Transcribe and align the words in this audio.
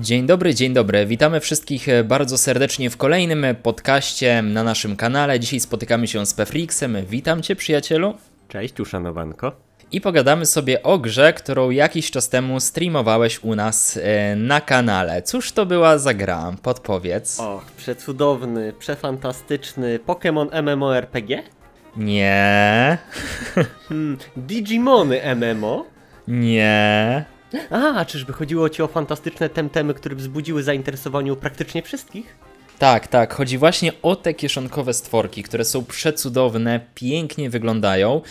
Dzień 0.00 0.26
dobry, 0.26 0.54
dzień 0.54 0.72
dobry. 0.72 1.06
Witamy 1.06 1.40
wszystkich 1.40 1.88
e, 1.88 2.04
bardzo 2.04 2.38
serdecznie 2.38 2.90
w 2.90 2.96
kolejnym 2.96 3.46
podcaście 3.62 4.42
na 4.42 4.64
naszym 4.64 4.96
kanale. 4.96 5.40
Dzisiaj 5.40 5.60
spotykamy 5.60 6.08
się 6.08 6.26
z 6.26 6.34
Pefrixem. 6.34 6.96
Witam 7.08 7.42
Cię, 7.42 7.56
przyjacielu. 7.56 8.14
Cześć, 8.48 8.80
uszanowanko. 8.80 9.52
I 9.92 10.00
pogadamy 10.00 10.46
sobie 10.46 10.82
o 10.82 10.98
grze, 10.98 11.32
którą 11.32 11.70
jakiś 11.70 12.10
czas 12.10 12.28
temu 12.28 12.60
streamowałeś 12.60 13.44
u 13.44 13.54
nas 13.54 13.98
e, 14.02 14.36
na 14.36 14.60
kanale. 14.60 15.22
Cóż 15.22 15.52
to 15.52 15.66
była 15.66 15.98
za 15.98 16.14
gra? 16.14 16.52
Podpowiedz. 16.62 17.40
O, 17.40 17.60
przecudowny, 17.76 18.72
przefantastyczny 18.78 19.98
Pokémon 19.98 20.62
MMORPG? 20.62 21.42
Nie. 21.96 22.98
Hmm, 23.88 24.18
Digimony 24.36 25.20
MMO? 25.36 25.86
Nie. 26.28 27.24
A, 27.70 28.04
czyżby 28.04 28.32
chodziło 28.32 28.68
ci 28.68 28.82
o 28.82 28.86
fantastyczne 28.86 29.48
temtemy, 29.48 29.94
które 29.94 30.16
wzbudziły 30.16 30.62
zainteresowanie 30.62 31.32
u 31.32 31.36
praktycznie 31.36 31.82
wszystkich? 31.82 32.36
Tak, 32.78 33.06
tak. 33.06 33.34
Chodzi 33.34 33.58
właśnie 33.58 33.92
o 34.02 34.16
te 34.16 34.34
kieszonkowe 34.34 34.94
stworki, 34.94 35.42
które 35.42 35.64
są 35.64 35.84
przecudowne, 35.84 36.80
pięknie 36.94 37.50
wyglądają. 37.50 38.22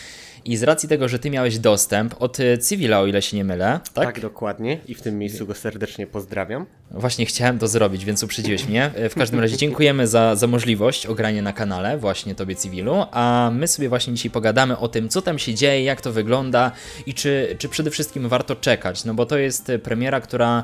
I 0.48 0.58
z 0.58 0.64
racji 0.64 0.90
tego, 0.90 1.08
że 1.08 1.20
ty 1.20 1.30
miałeś 1.30 1.60
dostęp 1.60 2.16
od 2.20 2.38
Civila, 2.70 3.00
o 3.00 3.05
ile 3.05 3.22
się 3.22 3.38
nie 3.38 3.44
mylę, 3.44 3.80
tak? 3.94 4.05
Tak, 4.05 4.20
dokładnie. 4.20 4.80
I 4.88 4.96
w 4.96 5.02
tym 5.02 5.18
miejscu 5.20 5.48
go 5.48 5.54
serdecznie 5.54 6.08
pozdrawiam. 6.08 6.66
Właśnie 6.92 7.26
chciałem 7.26 7.60
to 7.60 7.68
zrobić, 7.68 8.05
więc 8.05 8.24
uprzedziłeś 8.24 8.68
mnie. 8.68 8.91
W 9.10 9.16
każdym 9.16 9.40
razie 9.40 9.58
dziękujemy 9.58 10.08
za, 10.08 10.36
za 10.36 10.48
możliwość 10.48 11.05
ogrania 11.05 11.41
na 11.41 11.54
kanale, 11.54 11.98
właśnie 11.98 12.36
tobie 12.36 12.55
Civilu, 12.55 13.05
a 13.12 13.52
my 13.54 13.68
sobie 13.68 13.90
właśnie 13.90 14.14
dzisiaj 14.14 14.32
pogadamy 14.32 14.78
o 14.78 14.88
tym, 14.88 15.10
co 15.10 15.22
tam 15.22 15.40
się 15.40 15.54
dzieje, 15.54 15.84
jak 15.84 16.02
to 16.02 16.12
wygląda 16.12 16.72
i 17.05 17.14
czy, 17.14 17.55
czy 17.60 17.70
przede 17.70 17.91
wszystkim 17.91 18.30
warto 18.30 18.55
czekać, 18.55 19.05
no 19.05 19.14
bo 19.14 19.26
to 19.26 19.38
jest 19.38 19.72
premiera, 19.84 20.22
która 20.22 20.64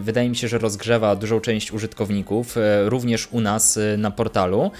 wydaje 0.00 0.28
mi 0.28 0.36
się, 0.36 0.48
że 0.48 0.58
rozgrzewa 0.58 1.16
dużą 1.16 1.40
część 1.40 1.72
użytkowników, 1.72 2.56
również 2.84 3.28
u 3.30 3.40
nas 3.40 3.78
na 3.98 4.10
portalu. 4.10 4.70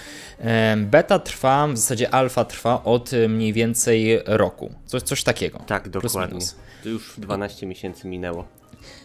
Beta 0.77 1.19
trwa, 1.19 1.69
w 1.69 1.77
zasadzie 1.77 2.11
alfa 2.11 2.45
trwa 2.45 2.85
od 2.85 3.11
mniej 3.29 3.53
więcej 3.53 4.12
roku, 4.27 4.75
coś, 4.87 5.03
coś 5.03 5.23
takiego. 5.25 5.59
Tak, 5.59 5.89
dokładnie. 5.89 6.41
To 6.83 6.89
już 6.89 7.15
12 7.19 7.67
miesięcy 7.67 8.09
minęło. 8.09 8.49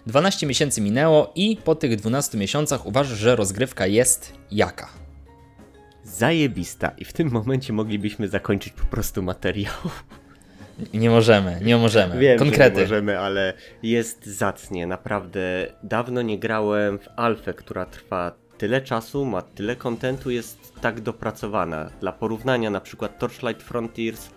12 0.05 0.47
miesięcy 0.47 0.81
minęło 0.81 1.31
i 1.35 1.57
po 1.63 1.75
tych 1.75 1.95
12 1.95 2.37
miesiącach 2.37 2.85
uważasz, 2.85 3.17
że 3.17 3.35
rozgrywka 3.35 3.87
jest 3.87 4.33
jaka? 4.51 4.89
Zajebista 6.03 6.91
i 6.97 7.05
w 7.05 7.13
tym 7.13 7.31
momencie 7.31 7.73
moglibyśmy 7.73 8.27
zakończyć 8.27 8.73
po 8.73 8.85
prostu 8.85 9.23
materiał. 9.23 9.73
Nie 10.93 11.09
możemy, 11.09 11.59
nie 11.63 11.77
możemy. 11.77 12.19
Wiem, 12.19 12.39
Konkrety. 12.39 12.75
nie 12.75 12.81
możemy, 12.81 13.19
ale 13.19 13.53
jest 13.83 14.25
zacnie. 14.25 14.87
Naprawdę 14.87 15.67
dawno 15.83 16.21
nie 16.21 16.39
grałem 16.39 16.99
w 16.99 17.07
alfę, 17.15 17.53
która 17.53 17.85
trwa 17.85 18.31
tyle 18.57 18.81
czasu, 18.81 19.25
ma 19.25 19.41
tyle 19.41 19.75
kontentu, 19.75 20.29
jest 20.29 20.73
tak 20.81 21.01
dopracowana. 21.01 21.89
Dla 21.99 22.11
porównania 22.11 22.69
na 22.69 22.81
przykład 22.81 23.19
Torchlight 23.19 23.63
Frontiers 23.63 24.29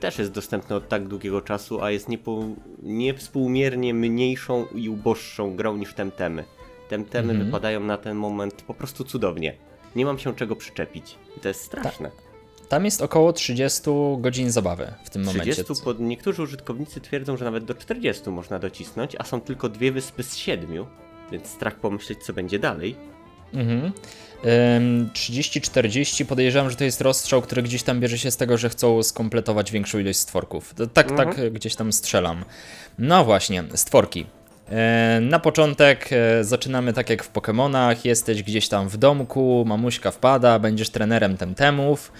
też 0.00 0.18
jest 0.18 0.30
dostępny 0.30 0.76
od 0.76 0.88
tak 0.88 1.08
długiego 1.08 1.40
czasu, 1.40 1.82
a 1.82 1.90
jest 1.90 2.08
niepo, 2.08 2.42
niewspółmiernie 2.82 3.94
mniejszą 3.94 4.66
i 4.74 4.88
uboższą 4.88 5.56
grą 5.56 5.76
niż 5.76 5.94
Temtemy. 5.94 6.44
Temtemy 6.88 7.30
mhm. 7.30 7.46
wypadają 7.46 7.80
na 7.80 7.96
ten 7.96 8.16
moment 8.16 8.62
po 8.62 8.74
prostu 8.74 9.04
cudownie. 9.04 9.54
Nie 9.96 10.04
mam 10.04 10.18
się 10.18 10.34
czego 10.34 10.56
przyczepić. 10.56 11.18
To 11.42 11.48
jest 11.48 11.60
straszne. 11.60 12.10
Ta, 12.10 12.66
tam 12.68 12.84
jest 12.84 13.02
około 13.02 13.32
30 13.32 13.82
godzin 14.18 14.50
zabawy 14.50 14.94
w 15.04 15.10
tym 15.10 15.22
30 15.22 15.26
momencie. 15.26 15.64
30, 15.64 15.84
pod, 15.84 16.00
niektórzy 16.00 16.42
użytkownicy 16.42 17.00
twierdzą, 17.00 17.36
że 17.36 17.44
nawet 17.44 17.64
do 17.64 17.74
40 17.74 18.30
można 18.30 18.58
docisnąć, 18.58 19.16
a 19.18 19.24
są 19.24 19.40
tylko 19.40 19.68
dwie 19.68 19.92
wyspy 19.92 20.22
z 20.22 20.36
siedmiu, 20.36 20.86
więc 21.32 21.46
strach 21.46 21.76
pomyśleć 21.76 22.24
co 22.24 22.32
będzie 22.32 22.58
dalej. 22.58 22.96
Mhm. 23.52 23.92
30-40 25.12 26.24
podejrzewam, 26.24 26.70
że 26.70 26.76
to 26.76 26.84
jest 26.84 27.00
rozstrzał, 27.00 27.42
który 27.42 27.62
gdzieś 27.62 27.82
tam 27.82 28.00
bierze 28.00 28.18
się 28.18 28.30
z 28.30 28.36
tego, 28.36 28.58
że 28.58 28.68
chcą 28.68 29.02
skompletować 29.02 29.72
większą 29.72 29.98
ilość 29.98 30.18
stworków. 30.18 30.74
Tak, 30.74 30.92
tak 30.92 31.10
mhm. 31.10 31.36
tak 31.36 31.52
gdzieś 31.52 31.74
tam 31.74 31.92
strzelam. 31.92 32.44
No 32.98 33.24
właśnie, 33.24 33.64
stworki. 33.74 34.26
Na 35.20 35.38
początek 35.38 36.10
e, 36.12 36.44
zaczynamy 36.44 36.92
tak 36.92 37.10
jak 37.10 37.24
w 37.24 37.32
Pokémonach, 37.32 37.96
jesteś 38.04 38.42
gdzieś 38.42 38.68
tam 38.68 38.88
w 38.88 38.96
domku, 38.96 39.64
mamuśka 39.66 40.10
wpada, 40.10 40.58
będziesz 40.58 40.90
trenerem 40.90 41.36
temtemów. 41.36 42.12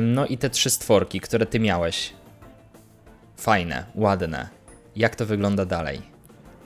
No 0.00 0.26
i 0.26 0.38
te 0.38 0.50
trzy 0.50 0.70
stworki, 0.70 1.20
które 1.20 1.46
ty 1.46 1.60
miałeś. 1.60 2.12
Fajne, 3.36 3.84
ładne. 3.94 4.48
Jak 4.96 5.16
to 5.16 5.26
wygląda 5.26 5.66
dalej? 5.66 6.02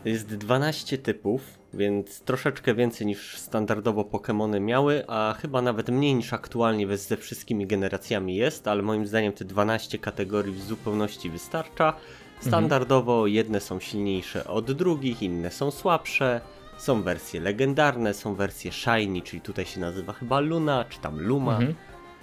Jest 0.05 0.27
12 0.27 0.99
typów, 0.99 1.43
więc 1.75 2.21
troszeczkę 2.21 2.75
więcej 2.75 3.07
niż 3.07 3.39
standardowo 3.39 4.03
Pokémony 4.03 4.61
miały, 4.61 5.05
a 5.07 5.35
chyba 5.41 5.63
nawet 5.63 5.89
mniej 5.89 6.15
niż 6.15 6.33
aktualnie 6.33 6.97
ze 6.97 7.17
wszystkimi 7.17 7.67
generacjami 7.67 8.37
jest, 8.37 8.69
ale 8.69 8.83
moim 8.83 9.07
zdaniem 9.07 9.33
te 9.33 9.45
12 9.45 9.99
kategorii 9.99 10.55
w 10.55 10.63
zupełności 10.63 11.31
wystarcza. 11.31 11.95
Standardowo 12.41 13.15
mhm. 13.15 13.33
jedne 13.33 13.61
są 13.61 13.81
silniejsze 13.81 14.45
od 14.47 14.73
drugich, 14.73 15.23
inne 15.23 15.51
są 15.51 15.71
słabsze. 15.71 16.41
Są 16.79 17.03
wersje 17.03 17.41
legendarne, 17.41 18.15
są 18.15 18.35
wersje 18.35 18.73
shiny, 18.73 19.23
czyli 19.23 19.43
tutaj 19.43 19.65
się 19.65 19.81
nazywa 19.81 20.13
chyba 20.13 20.41
Luna, 20.41 20.85
czy 20.89 20.99
tam 20.99 21.21
Luma. 21.21 21.53
Mhm. 21.53 21.75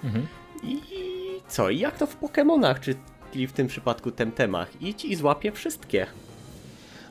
Mhm. 0.04 0.26
I 0.62 0.80
co? 1.48 1.70
I 1.70 1.78
jak 1.78 1.98
to 1.98 2.06
w 2.06 2.20
Pokémonach, 2.20 2.74
czyli 3.32 3.46
w 3.46 3.52
tym 3.52 3.66
przypadku 3.66 4.10
Temtemach? 4.10 4.82
Idź 4.82 5.04
i 5.04 5.16
złapie 5.16 5.52
wszystkie. 5.52 6.06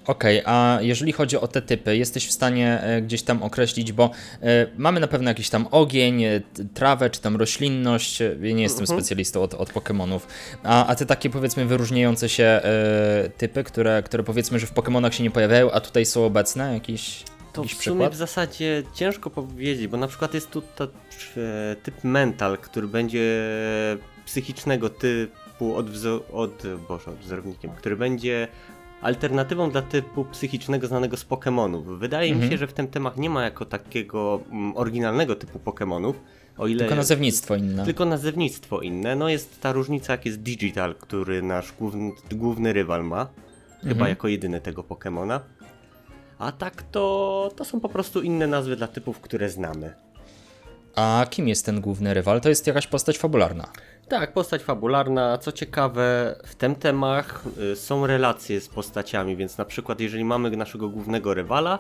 Okej, 0.07 0.41
okay, 0.41 0.53
a 0.53 0.81
jeżeli 0.81 1.11
chodzi 1.11 1.37
o 1.37 1.47
te 1.47 1.61
typy, 1.61 1.97
jesteś 1.97 2.27
w 2.27 2.31
stanie 2.31 2.81
e, 2.81 3.01
gdzieś 3.01 3.23
tam 3.23 3.43
określić, 3.43 3.91
bo 3.91 4.09
e, 4.41 4.67
mamy 4.77 4.99
na 4.99 5.07
pewno 5.07 5.29
jakiś 5.29 5.49
tam 5.49 5.67
ogień, 5.71 6.23
e, 6.23 6.41
trawę, 6.73 7.09
czy 7.09 7.21
tam 7.21 7.35
roślinność. 7.35 8.19
Ja 8.19 8.51
nie 8.53 8.63
jestem 8.63 8.83
mhm. 8.83 8.99
specjalistą 8.99 9.41
od, 9.41 9.53
od 9.53 9.73
Pokémonów. 9.73 10.19
A, 10.63 10.87
a 10.87 10.95
te 10.95 11.05
takie 11.05 11.29
powiedzmy 11.29 11.65
wyróżniające 11.65 12.29
się 12.29 12.61
typy, 13.37 13.63
które, 13.63 14.03
które 14.03 14.23
powiedzmy, 14.23 14.59
że 14.59 14.67
w 14.67 14.73
Pokémonach 14.73 15.11
się 15.11 15.23
nie 15.23 15.31
pojawiają, 15.31 15.71
a 15.71 15.79
tutaj 15.79 16.05
są 16.05 16.25
obecne, 16.25 16.73
jakiś. 16.73 17.23
To 17.53 17.63
w 17.63 17.73
sumie 17.73 18.09
w 18.09 18.15
zasadzie 18.15 18.83
ciężko 18.93 19.29
powiedzieć, 19.29 19.87
bo 19.87 19.97
na 19.97 20.07
przykład 20.07 20.33
jest 20.33 20.51
tu 20.51 20.61
typ 21.83 22.03
mental, 22.03 22.57
który 22.57 22.87
będzie 22.87 23.43
psychicznego 24.25 24.89
typu 24.89 25.75
od, 25.75 25.85
od, 26.33 26.63
Boże, 26.87 27.11
wzorownikiem, 27.21 27.71
który 27.71 27.95
będzie 27.95 28.47
alternatywą 29.01 29.71
dla 29.71 29.81
typu 29.81 30.25
psychicznego 30.25 30.87
znanego 30.87 31.17
z 31.17 31.25
Pokémonów. 31.25 31.97
Wydaje 31.97 32.31
mhm. 32.31 32.45
mi 32.45 32.51
się, 32.51 32.57
że 32.57 32.67
w 32.67 32.73
tym 32.73 32.87
temat 32.87 33.17
nie 33.17 33.29
ma 33.29 33.43
jako 33.43 33.65
takiego 33.65 34.41
mm, 34.51 34.77
oryginalnego 34.77 35.35
typu 35.35 35.59
Pokémonów. 35.59 36.13
O 36.57 36.67
ile 36.67 36.79
tylko 36.79 36.95
nazewnictwo 36.95 37.55
inne. 37.55 37.85
Tylko 37.85 38.05
nazewnictwo 38.05 38.81
inne. 38.81 39.15
No 39.15 39.29
jest 39.29 39.61
ta 39.61 39.71
różnica, 39.71 40.13
jak 40.13 40.25
jest 40.25 40.41
Digital, 40.41 40.95
który 40.95 41.41
nasz 41.41 41.73
główny, 41.79 42.11
główny 42.31 42.73
rywal 42.73 43.03
ma. 43.03 43.27
Chyba 43.79 43.91
mhm. 43.91 44.09
jako 44.09 44.27
jedyny 44.27 44.61
tego 44.61 44.83
Pokémona. 44.83 45.39
A 46.39 46.51
tak 46.51 46.83
to, 46.83 47.51
to 47.55 47.65
są 47.65 47.79
po 47.79 47.89
prostu 47.89 48.21
inne 48.21 48.47
nazwy 48.47 48.75
dla 48.75 48.87
typów, 48.87 49.19
które 49.19 49.49
znamy. 49.49 49.93
A 50.95 51.25
kim 51.29 51.47
jest 51.47 51.65
ten 51.65 51.81
główny 51.81 52.13
rywal? 52.13 52.41
To 52.41 52.49
jest 52.49 52.67
jakaś 52.67 52.87
postać 52.87 53.17
fabularna. 53.17 53.67
Tak, 54.11 54.33
postać 54.33 54.63
fabularna. 54.63 55.37
Co 55.37 55.51
ciekawe, 55.51 56.35
w 56.45 56.55
temtemach 56.55 57.43
y, 57.71 57.75
są 57.75 58.07
relacje 58.07 58.61
z 58.61 58.67
postaciami, 58.67 59.35
więc 59.35 59.57
na 59.57 59.65
przykład 59.65 59.99
jeżeli 59.99 60.25
mamy 60.25 60.57
naszego 60.57 60.89
głównego 60.89 61.33
rywala, 61.33 61.79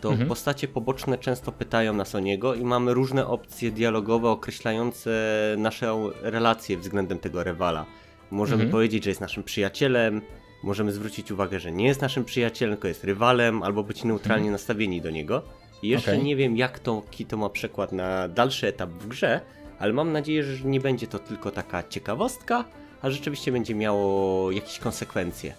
to 0.00 0.10
mhm. 0.10 0.28
postacie 0.28 0.68
poboczne 0.68 1.18
często 1.18 1.52
pytają 1.52 1.92
nas 1.92 2.14
o 2.14 2.20
niego 2.20 2.54
i 2.54 2.64
mamy 2.64 2.94
różne 2.94 3.26
opcje 3.26 3.70
dialogowe 3.70 4.28
określające 4.28 5.10
naszą 5.58 6.10
relację 6.22 6.76
względem 6.76 7.18
tego 7.18 7.44
rywala. 7.44 7.86
Możemy 8.30 8.62
mhm. 8.62 8.70
powiedzieć, 8.72 9.04
że 9.04 9.10
jest 9.10 9.20
naszym 9.20 9.42
przyjacielem, 9.42 10.22
możemy 10.62 10.92
zwrócić 10.92 11.32
uwagę, 11.32 11.60
że 11.60 11.72
nie 11.72 11.86
jest 11.86 12.00
naszym 12.00 12.24
przyjacielem, 12.24 12.76
tylko 12.76 12.88
jest 12.88 13.04
rywalem, 13.04 13.62
albo 13.62 13.82
być 13.82 14.04
neutralnie 14.04 14.48
mhm. 14.48 14.52
nastawieni 14.52 15.00
do 15.00 15.10
niego. 15.10 15.42
I 15.82 15.88
jeszcze 15.88 16.12
okay. 16.12 16.24
nie 16.24 16.36
wiem, 16.36 16.56
jak 16.56 16.78
to 16.78 17.02
Kito 17.10 17.36
ma 17.36 17.48
przekład 17.48 17.92
na 17.92 18.28
dalszy 18.28 18.66
etap 18.66 18.90
w 18.90 19.08
grze, 19.08 19.40
ale 19.82 19.92
mam 19.92 20.12
nadzieję, 20.12 20.44
że 20.44 20.64
nie 20.64 20.80
będzie 20.80 21.06
to 21.06 21.18
tylko 21.18 21.50
taka 21.50 21.82
ciekawostka, 21.88 22.64
a 23.02 23.10
rzeczywiście 23.10 23.52
będzie 23.52 23.74
miało 23.74 24.50
jakieś 24.52 24.78
konsekwencje. 24.78 25.54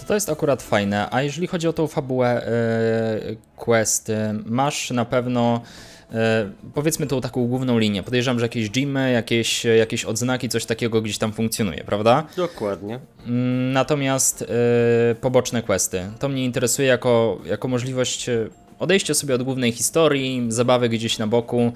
To, 0.00 0.04
to 0.06 0.14
jest 0.14 0.30
akurat 0.30 0.62
fajne. 0.62 1.08
A 1.10 1.22
jeżeli 1.22 1.46
chodzi 1.46 1.68
o 1.68 1.72
tą 1.72 1.86
fabułę 1.86 2.46
yy, 3.26 3.36
quest, 3.56 4.12
masz 4.44 4.90
na 4.90 5.04
pewno 5.04 5.60
yy, 6.10 6.18
powiedzmy 6.74 7.06
tą 7.06 7.20
taką 7.20 7.46
główną 7.46 7.78
linię. 7.78 8.02
Podejrzewam, 8.02 8.38
że 8.38 8.44
jakieś 8.44 8.70
gymy, 8.70 9.12
jakieś, 9.12 9.64
jakieś 9.64 10.04
odznaki, 10.04 10.48
coś 10.48 10.64
takiego 10.64 11.02
gdzieś 11.02 11.18
tam 11.18 11.32
funkcjonuje, 11.32 11.84
prawda? 11.84 12.26
Dokładnie. 12.36 13.00
Mm, 13.26 13.72
natomiast 13.72 14.40
yy, 14.40 15.14
poboczne 15.14 15.62
questy. 15.62 16.10
To 16.18 16.28
mnie 16.28 16.44
interesuje 16.44 16.88
jako, 16.88 17.38
jako 17.44 17.68
możliwość 17.68 18.30
odejście 18.78 19.14
sobie 19.14 19.34
od 19.34 19.42
głównej 19.42 19.72
historii, 19.72 20.46
zabawy 20.48 20.88
gdzieś 20.88 21.18
na 21.18 21.26
boku. 21.26 21.72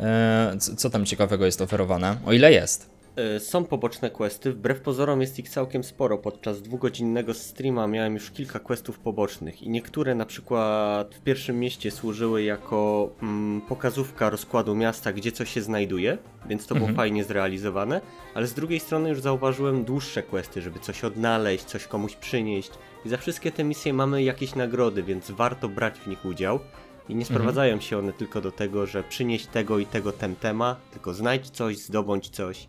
E, 0.00 0.56
co 0.76 0.90
tam 0.90 1.06
ciekawego 1.06 1.46
jest 1.46 1.60
oferowane? 1.60 2.16
O 2.26 2.32
ile 2.32 2.52
jest? 2.52 2.97
E, 3.18 3.40
są 3.40 3.64
poboczne 3.64 4.10
questy, 4.10 4.52
wbrew 4.52 4.80
pozorom 4.80 5.20
jest 5.20 5.38
ich 5.38 5.48
całkiem 5.48 5.84
sporo. 5.84 6.18
Podczas 6.18 6.62
dwugodzinnego 6.62 7.34
streama 7.34 7.86
miałem 7.86 8.14
już 8.14 8.30
kilka 8.30 8.58
questów 8.58 8.98
pobocznych 8.98 9.62
i 9.62 9.70
niektóre 9.70 10.14
na 10.14 10.26
przykład 10.26 11.14
w 11.14 11.20
pierwszym 11.20 11.60
mieście 11.60 11.90
służyły 11.90 12.42
jako 12.42 13.10
mm, 13.22 13.60
pokazówka 13.60 14.30
rozkładu 14.30 14.74
miasta, 14.74 15.12
gdzie 15.12 15.32
coś 15.32 15.50
się 15.50 15.62
znajduje, 15.62 16.18
więc 16.48 16.66
to 16.66 16.74
było 16.74 16.88
fajnie 16.88 17.24
zrealizowane, 17.24 18.00
ale 18.34 18.46
z 18.46 18.54
drugiej 18.54 18.80
strony 18.80 19.08
już 19.08 19.20
zauważyłem 19.20 19.84
dłuższe 19.84 20.22
questy, 20.22 20.62
żeby 20.62 20.80
coś 20.80 21.04
odnaleźć, 21.04 21.64
coś 21.64 21.86
komuś 21.86 22.16
przynieść 22.16 22.70
i 23.04 23.08
za 23.08 23.16
wszystkie 23.16 23.52
te 23.52 23.64
misje 23.64 23.92
mamy 23.92 24.22
jakieś 24.22 24.54
nagrody, 24.54 25.02
więc 25.02 25.30
warto 25.30 25.68
brać 25.68 25.98
w 25.98 26.06
nich 26.06 26.24
udział. 26.24 26.60
I 27.08 27.14
nie 27.14 27.24
sprowadzają 27.24 27.80
się 27.80 27.98
one 27.98 28.12
tylko 28.12 28.40
do 28.40 28.52
tego, 28.52 28.86
że 28.86 29.02
przynieść 29.02 29.46
tego 29.46 29.78
i 29.78 29.86
tego 29.86 30.12
temtema, 30.12 30.76
tylko 30.92 31.14
znajdź 31.14 31.50
coś, 31.50 31.76
zdobądź 31.78 32.28
coś. 32.28 32.68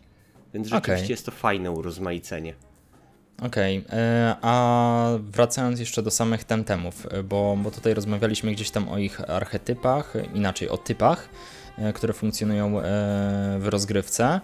Więc 0.54 0.68
rzeczywiście 0.68 1.04
Okej. 1.04 1.10
jest 1.10 1.26
to 1.26 1.32
fajne 1.32 1.70
urozmaicenie. 1.70 2.54
Okej, 3.42 3.84
e, 3.92 4.36
a 4.42 5.18
wracając 5.20 5.80
jeszcze 5.80 6.02
do 6.02 6.10
samych 6.10 6.44
temtemów, 6.44 7.06
e, 7.10 7.22
bo, 7.22 7.58
bo 7.62 7.70
tutaj 7.70 7.94
rozmawialiśmy 7.94 8.52
gdzieś 8.52 8.70
tam 8.70 8.88
o 8.88 8.98
ich 8.98 9.30
archetypach, 9.30 10.14
inaczej 10.34 10.68
o 10.68 10.78
typach, 10.78 11.28
e, 11.78 11.92
które 11.92 12.12
funkcjonują 12.12 12.80
w 13.58 13.66
rozgrywce. 13.68 14.40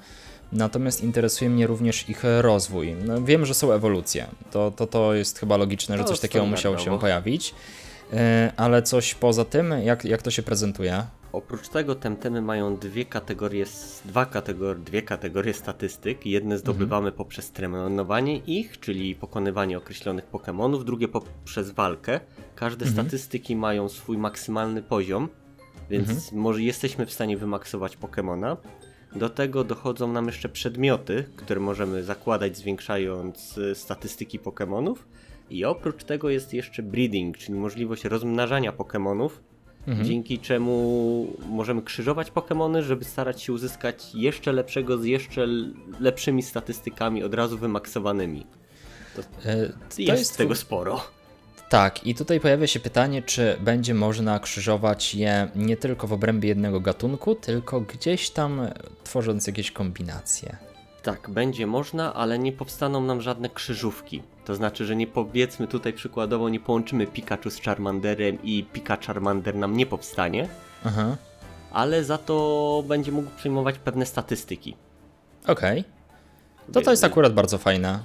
Natomiast 0.52 1.04
interesuje 1.04 1.50
mnie 1.50 1.66
również 1.66 2.08
ich 2.08 2.22
rozwój. 2.40 2.96
No, 3.04 3.22
wiem, 3.22 3.46
że 3.46 3.54
są 3.54 3.72
ewolucje. 3.72 4.26
To, 4.50 4.70
to, 4.70 4.86
to 4.86 5.14
jest 5.14 5.38
chyba 5.38 5.56
logiczne, 5.56 5.98
że 5.98 6.04
coś 6.04 6.20
takiego 6.20 6.46
musiało 6.46 6.78
się 6.78 6.98
pojawić. 6.98 7.54
E, 8.12 8.52
Ale 8.56 8.82
coś 8.82 9.14
poza 9.14 9.44
tym, 9.44 9.74
jak, 9.84 10.04
jak 10.04 10.22
to 10.22 10.30
się 10.30 10.42
prezentuje? 10.42 11.06
Oprócz 11.32 11.68
tego 11.68 11.94
temtemy 11.94 12.42
mają 12.42 12.76
dwie 12.76 13.04
kategorie, 13.04 13.64
dwa 14.04 14.26
kategor, 14.26 14.78
dwie 14.78 15.02
kategorie 15.02 15.54
statystyk. 15.54 16.26
Jedne 16.26 16.58
zdobywamy 16.58 17.12
poprzez 17.12 17.52
trenowanie 17.52 18.36
ich, 18.36 18.80
czyli 18.80 19.14
pokonywanie 19.14 19.78
określonych 19.78 20.30
Pokémonów, 20.30 20.84
drugie 20.84 21.08
poprzez 21.08 21.70
walkę. 21.70 22.20
Każde 22.54 22.86
statystyki 22.86 23.56
mają 23.56 23.88
swój 23.88 24.18
maksymalny 24.18 24.82
poziom, 24.82 25.28
więc 25.90 26.32
może 26.32 26.62
jesteśmy 26.62 27.06
w 27.06 27.12
stanie 27.12 27.36
wymaksować 27.36 27.98
Pokémona. 27.98 28.56
Do 29.16 29.28
tego 29.28 29.64
dochodzą 29.64 30.12
nam 30.12 30.26
jeszcze 30.26 30.48
przedmioty, 30.48 31.24
które 31.36 31.60
możemy 31.60 32.04
zakładać 32.04 32.56
zwiększając 32.56 33.58
y, 33.58 33.74
statystyki 33.74 34.40
Pokémonów. 34.40 34.96
I 35.50 35.64
oprócz 35.64 36.04
tego 36.04 36.30
jest 36.30 36.54
jeszcze 36.54 36.82
breeding, 36.82 37.38
czyli 37.38 37.58
możliwość 37.58 38.04
rozmnażania 38.04 38.72
Pokémonów, 38.72 39.30
dzięki 40.02 40.38
czemu 40.38 41.26
możemy 41.48 41.82
krzyżować 41.82 42.32
Pokémony, 42.32 42.82
żeby 42.82 43.04
starać 43.04 43.42
się 43.42 43.52
uzyskać 43.52 44.14
jeszcze 44.14 44.52
lepszego 44.52 44.98
z 44.98 45.04
jeszcze 45.04 45.46
lepszymi 46.00 46.42
statystykami, 46.42 47.24
od 47.24 47.34
razu 47.34 47.58
wymaksowanymi. 47.58 48.46
E, 49.44 49.72
Jest, 49.98 50.36
tego 50.36 50.54
sporo. 50.54 51.00
Tak, 51.68 52.06
i 52.06 52.14
tutaj 52.14 52.40
pojawia 52.40 52.66
się 52.66 52.80
pytanie, 52.80 53.22
czy 53.22 53.56
będzie 53.60 53.94
można 53.94 54.40
krzyżować 54.40 55.14
je 55.14 55.48
nie 55.56 55.76
tylko 55.76 56.06
w 56.06 56.12
obrębie 56.12 56.48
jednego 56.48 56.80
gatunku, 56.80 57.34
tylko 57.34 57.80
gdzieś 57.80 58.30
tam 58.30 58.60
e, 58.60 58.74
tworząc 59.04 59.46
jakieś 59.46 59.70
kombinacje. 59.70 60.56
Tak, 61.06 61.30
będzie 61.30 61.66
można, 61.66 62.14
ale 62.14 62.38
nie 62.38 62.52
powstaną 62.52 63.00
nam 63.00 63.20
żadne 63.20 63.48
krzyżówki. 63.48 64.22
To 64.44 64.54
znaczy, 64.54 64.84
że 64.84 64.96
nie 64.96 65.06
powiedzmy 65.06 65.66
tutaj 65.66 65.92
przykładowo, 65.92 66.48
nie 66.48 66.60
połączymy 66.60 67.06
Pikachu 67.06 67.50
z 67.50 67.60
Charmanderem 67.60 68.38
i 68.42 68.64
Pika 68.72 68.96
Charmander 68.96 69.54
nam 69.54 69.76
nie 69.76 69.86
powstanie, 69.86 70.48
Aha, 70.84 71.16
ale 71.72 72.04
za 72.04 72.18
to 72.18 72.84
będzie 72.88 73.12
mógł 73.12 73.30
przyjmować 73.36 73.78
pewne 73.78 74.06
statystyki. 74.06 74.76
okej. 75.46 75.84
To 76.72 76.80
to 76.80 76.90
jest 76.90 77.04
akurat 77.04 77.34
bardzo 77.34 77.58
fajne. 77.58 77.98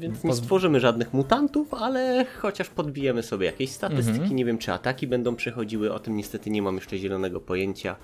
Więc 0.00 0.24
nie 0.24 0.34
stworzymy 0.34 0.80
żadnych 0.80 1.12
mutantów, 1.12 1.74
ale 1.74 2.26
chociaż 2.40 2.68
podbijemy 2.68 3.22
sobie 3.22 3.46
jakieś 3.46 3.70
statystyki. 3.70 4.18
Mhm. 4.18 4.36
Nie 4.36 4.44
wiem, 4.44 4.58
czy 4.58 4.72
ataki 4.72 5.06
będą 5.06 5.36
przechodziły, 5.36 5.92
o 5.92 5.98
tym 5.98 6.16
niestety 6.16 6.50
nie 6.50 6.62
mam 6.62 6.74
jeszcze 6.74 6.98
zielonego 6.98 7.40
pojęcia. 7.40 7.96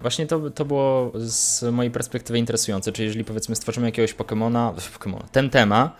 Właśnie 0.00 0.26
to, 0.26 0.50
to 0.50 0.64
było 0.64 1.12
z 1.14 1.62
mojej 1.72 1.92
perspektywy 1.92 2.38
interesujące, 2.38 2.92
czyli 2.92 3.06
jeżeli 3.06 3.24
powiedzmy 3.24 3.56
stworzymy 3.56 3.86
jakiegoś 3.86 4.14
Pokemona, 4.14 4.74
Pokemona, 4.92 5.24
Temtema, 5.32 5.96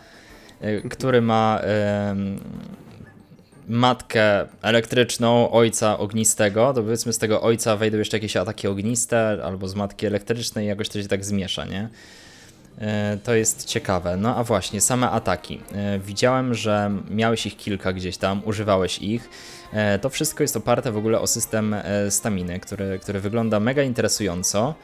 y, 0.62 0.88
który 0.90 1.22
ma 1.22 1.60
matkę 3.68 4.46
elektryczną, 4.62 5.50
ojca 5.50 5.98
ognistego, 5.98 6.72
to 6.74 6.82
powiedzmy 6.82 7.12
z 7.12 7.18
tego 7.18 7.42
ojca 7.42 7.76
wejdą 7.76 7.98
jeszcze 7.98 8.16
jakieś 8.16 8.36
ataki 8.36 8.68
ogniste, 8.68 9.38
albo 9.44 9.68
z 9.68 9.74
matki 9.74 10.06
elektrycznej 10.06 10.66
jakoś 10.66 10.88
to 10.88 11.02
się 11.02 11.08
tak 11.08 11.24
zmiesza, 11.24 11.64
nie? 11.64 11.88
E, 12.78 13.18
To 13.24 13.34
jest 13.34 13.64
ciekawe. 13.64 14.16
No 14.16 14.36
a 14.36 14.44
właśnie, 14.44 14.80
same 14.80 15.10
ataki. 15.10 15.60
E, 15.74 15.98
Widziałem, 15.98 16.54
że 16.54 16.90
miałeś 17.10 17.46
ich 17.46 17.56
kilka 17.56 17.92
gdzieś 17.92 18.16
tam, 18.16 18.42
używałeś 18.44 18.98
ich. 18.98 19.30
E, 19.72 19.98
To 19.98 20.10
wszystko 20.10 20.42
jest 20.44 20.56
oparte 20.56 20.92
w 20.92 20.96
ogóle 20.96 21.20
o 21.20 21.26
system 21.26 21.76
staminy, 22.10 22.60
który, 22.60 22.98
który 22.98 23.20
wygląda 23.20 23.60
mega 23.60 23.82
interesująco. 23.82 24.74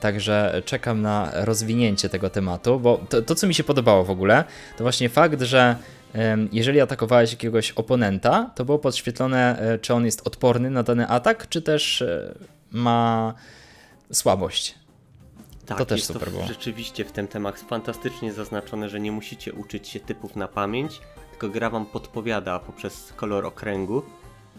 Także 0.00 0.62
czekam 0.64 1.02
na 1.02 1.30
rozwinięcie 1.34 2.08
tego 2.08 2.30
tematu, 2.30 2.80
bo 2.80 3.00
to, 3.08 3.22
to 3.22 3.34
co 3.34 3.46
mi 3.46 3.54
się 3.54 3.64
podobało 3.64 4.04
w 4.04 4.10
ogóle, 4.10 4.44
to 4.78 4.84
właśnie 4.84 5.08
fakt, 5.08 5.42
że 5.42 5.76
jeżeli 6.52 6.80
atakowałeś 6.80 7.30
jakiegoś 7.30 7.70
oponenta, 7.70 8.50
to 8.54 8.64
było 8.64 8.78
podświetlone, 8.78 9.62
czy 9.82 9.94
on 9.94 10.04
jest 10.04 10.26
odporny 10.26 10.70
na 10.70 10.82
dany 10.82 11.08
atak, 11.08 11.48
czy 11.48 11.62
też 11.62 12.04
ma 12.70 13.34
słabość. 14.12 14.74
Tak, 15.70 15.78
To 15.78 15.86
też 15.86 15.98
jest 16.00 16.12
super 16.12 16.24
to 16.28 16.30
było. 16.34 16.46
rzeczywiście 16.46 17.04
w 17.04 17.12
tym 17.12 17.28
temat 17.28 17.60
fantastycznie 17.60 18.32
zaznaczone, 18.32 18.88
że 18.88 19.00
nie 19.00 19.12
musicie 19.12 19.52
uczyć 19.52 19.88
się 19.88 20.00
typów 20.00 20.36
na 20.36 20.48
pamięć, 20.48 21.00
tylko 21.30 21.48
gra 21.48 21.70
wam 21.70 21.86
podpowiada 21.86 22.58
poprzez 22.58 23.12
kolor 23.16 23.46
okręgu, 23.46 24.02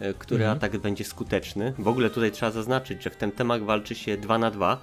e, 0.00 0.14
który 0.14 0.44
Mhm. 0.44 0.58
atak 0.58 0.78
będzie 0.78 1.04
skuteczny. 1.04 1.74
W 1.78 1.88
ogóle 1.88 2.10
tutaj 2.10 2.30
trzeba 2.32 2.52
zaznaczyć, 2.52 3.02
że 3.02 3.10
w 3.10 3.16
tym 3.16 3.32
temat 3.32 3.62
walczy 3.62 3.94
się 3.94 4.16
2 4.16 4.38
na 4.38 4.50
2. 4.50 4.78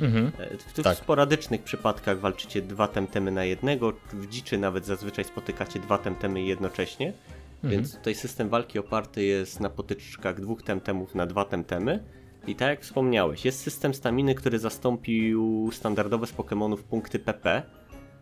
Mhm. 0.00 0.32
E, 0.38 0.56
W 0.58 0.72
tych 0.72 0.84
Tak. 0.84 0.96
sporadycznych 0.98 1.62
przypadkach 1.62 2.20
walczycie 2.20 2.62
dwa 2.62 2.88
temtemy 2.88 3.30
na 3.30 3.44
jednego, 3.44 3.92
w 4.12 4.28
dziczy 4.28 4.58
nawet 4.58 4.86
zazwyczaj 4.86 5.24
spotykacie 5.24 5.80
dwa 5.80 5.98
temtemy 5.98 6.42
jednocześnie. 6.42 7.06
Mhm. 7.54 7.70
Więc 7.70 7.96
tutaj 7.96 8.14
system 8.14 8.48
walki 8.48 8.78
oparty 8.78 9.24
jest 9.24 9.60
na 9.60 9.70
potyczkach 9.70 10.40
dwóch 10.40 10.62
temtemów 10.62 11.14
na 11.14 11.26
dwa 11.26 11.44
temtemy. 11.44 12.04
I 12.46 12.54
tak 12.54 12.68
jak 12.68 12.82
wspomniałeś, 12.82 13.44
jest 13.44 13.60
system 13.60 13.94
staminy, 13.94 14.34
który 14.34 14.58
zastąpił 14.58 15.70
standardowe 15.72 16.26
z 16.26 16.32
Pokémonów 16.34 16.76
punkty 16.76 17.18
PP. 17.18 17.62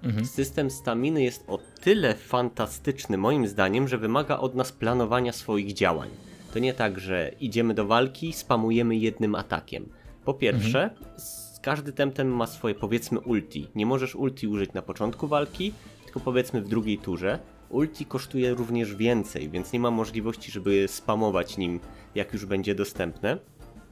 Mhm. 0.02 0.26
System 0.26 0.70
staminy 0.70 1.22
jest 1.22 1.44
o 1.48 1.58
tyle 1.80 2.14
fantastyczny 2.14 3.18
moim 3.18 3.46
zdaniem, 3.48 3.88
że 3.88 3.98
wymaga 3.98 4.38
od 4.38 4.54
nas 4.54 4.72
planowania 4.72 5.32
swoich 5.32 5.72
działań. 5.72 6.08
To 6.52 6.58
nie 6.58 6.74
tak, 6.74 6.98
że 7.00 7.32
idziemy 7.40 7.74
do 7.74 7.86
walki, 7.86 8.32
spamujemy 8.32 8.96
jednym 8.96 9.34
atakiem. 9.34 9.88
Po 10.24 10.34
pierwsze, 10.34 10.90
s- 11.16 11.60
każdy 11.62 11.92
temtem 11.92 12.28
ma 12.36 12.46
swoje 12.46 12.74
powiedzmy 12.74 13.20
ulti. 13.20 13.68
Nie 13.74 13.86
możesz 13.86 14.14
ulti 14.14 14.48
użyć 14.48 14.72
na 14.72 14.82
początku 14.82 15.28
walki, 15.28 15.72
tylko 16.04 16.20
powiedzmy 16.20 16.62
w 16.62 16.68
drugiej 16.68 16.98
turze. 16.98 17.38
Ulti 17.68 18.06
kosztuje 18.06 18.54
również 18.54 18.94
więcej, 18.94 19.48
więc 19.50 19.72
nie 19.72 19.80
ma 19.80 19.90
możliwości, 19.90 20.52
żeby 20.52 20.88
spamować 20.88 21.56
nim, 21.58 21.80
jak 22.14 22.32
już 22.32 22.46
będzie 22.46 22.74
dostępne. 22.74 23.38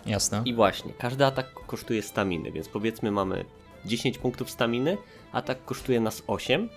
Jasne. 0.07 0.43
I 0.45 0.55
właśnie, 0.55 0.93
każdy 0.99 1.27
atak 1.27 1.55
kosztuje 1.67 2.03
staminy, 2.03 2.53
więc 2.53 2.69
powiedzmy 2.69 3.11
mamy 3.11 3.45
10 3.85 4.19
punktów 4.19 4.51
staminy, 4.51 4.99
atak 5.33 5.65
kosztuje 5.65 6.01
nas 6.01 6.23
8. 6.27 6.69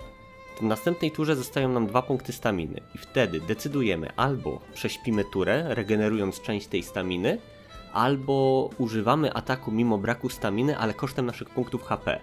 W 0.57 0.61
następnej 0.61 1.11
turze 1.11 1.35
zostają 1.35 1.69
nam 1.69 1.87
2 1.87 2.01
punkty 2.01 2.33
staminy 2.33 2.81
i 2.95 2.97
wtedy 2.97 3.41
decydujemy 3.41 4.09
albo 4.15 4.61
prześpimy 4.73 5.23
turę, 5.25 5.65
regenerując 5.67 6.41
część 6.41 6.67
tej 6.67 6.83
staminy, 6.83 7.37
albo 7.93 8.69
używamy 8.77 9.33
ataku 9.33 9.71
mimo 9.71 9.97
braku 9.97 10.29
staminy, 10.29 10.77
ale 10.77 10.93
kosztem 10.93 11.25
naszych 11.25 11.49
punktów 11.49 11.83
HP. 11.83 12.19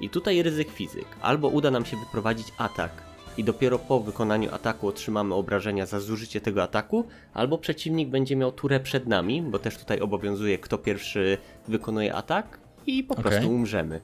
I 0.00 0.10
tutaj 0.10 0.42
ryzyk 0.42 0.70
fizyk. 0.70 1.06
Albo 1.20 1.48
uda 1.48 1.70
nam 1.70 1.84
się 1.84 1.96
wyprowadzić 1.96 2.46
atak 2.58 3.05
i 3.36 3.44
dopiero 3.44 3.78
po 3.78 4.00
wykonaniu 4.00 4.54
ataku 4.54 4.88
otrzymamy 4.88 5.34
obrażenia 5.34 5.86
za 5.86 6.00
zużycie 6.00 6.40
tego 6.40 6.62
ataku, 6.62 7.06
albo 7.34 7.58
przeciwnik 7.58 8.08
będzie 8.08 8.36
miał 8.36 8.52
turę 8.52 8.80
przed 8.80 9.06
nami, 9.06 9.42
bo 9.42 9.58
też 9.58 9.78
tutaj 9.78 10.00
obowiązuje 10.00 10.58
kto 10.58 10.78
pierwszy 10.78 11.38
wykonuje 11.68 12.14
atak 12.14 12.58
i 12.86 13.04
po 13.04 13.14
Okej. 13.14 13.24
prostu 13.24 13.50
umrzemy. 13.50 14.00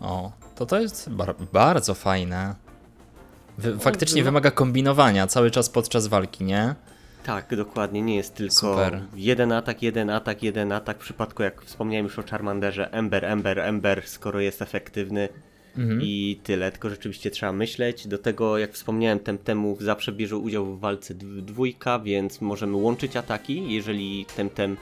O, 0.00 0.32
to 0.54 0.66
to 0.66 0.80
jest 0.80 1.10
bar 1.10 1.34
bardzo 1.52 1.94
fajne. 1.94 2.54
Wy 3.58 3.78
faktycznie 3.78 4.24
wymaga 4.24 4.50
kombinowania 4.50 5.26
cały 5.26 5.50
czas 5.50 5.68
podczas 5.68 6.06
walki, 6.06 6.44
nie? 6.44 6.74
Tak, 7.24 7.56
dokładnie, 7.56 8.02
nie 8.02 8.16
jest 8.16 8.34
tylko 8.34 8.54
Super. 8.54 9.02
jeden 9.14 9.52
atak, 9.52 9.82
jeden 9.82 10.10
atak, 10.10 10.42
jeden 10.42 10.72
atak. 10.72 10.96
W 10.96 11.00
przypadku, 11.00 11.42
jak 11.42 11.62
wspomniałem 11.62 12.06
już 12.06 12.18
o 12.18 12.22
Charmanderze, 12.22 12.92
Ember, 12.92 13.24
Ember, 13.24 13.58
Ember, 13.58 14.02
skoro 14.06 14.40
jest 14.40 14.62
efektywny 14.62 15.28
i 16.02 16.40
tyle. 16.42 16.72
Tylko 16.72 16.90
rzeczywiście 16.90 17.30
trzeba 17.30 17.52
myśleć. 17.52 18.06
Do 18.08 18.18
tego, 18.18 18.58
jak 18.58 18.72
wspomniałem, 18.72 19.18
Temtemów 19.18 19.82
zawsze 19.82 20.12
bierze 20.12 20.36
udział 20.36 20.66
w 20.66 20.80
walce 20.80 21.14
dw- 21.14 21.40
dwójka, 21.44 21.98
więc 21.98 22.40
możemy 22.40 22.76
łączyć 22.76 23.16
ataki, 23.16 23.72
jeżeli 23.74 24.26
Temtem 24.36 24.76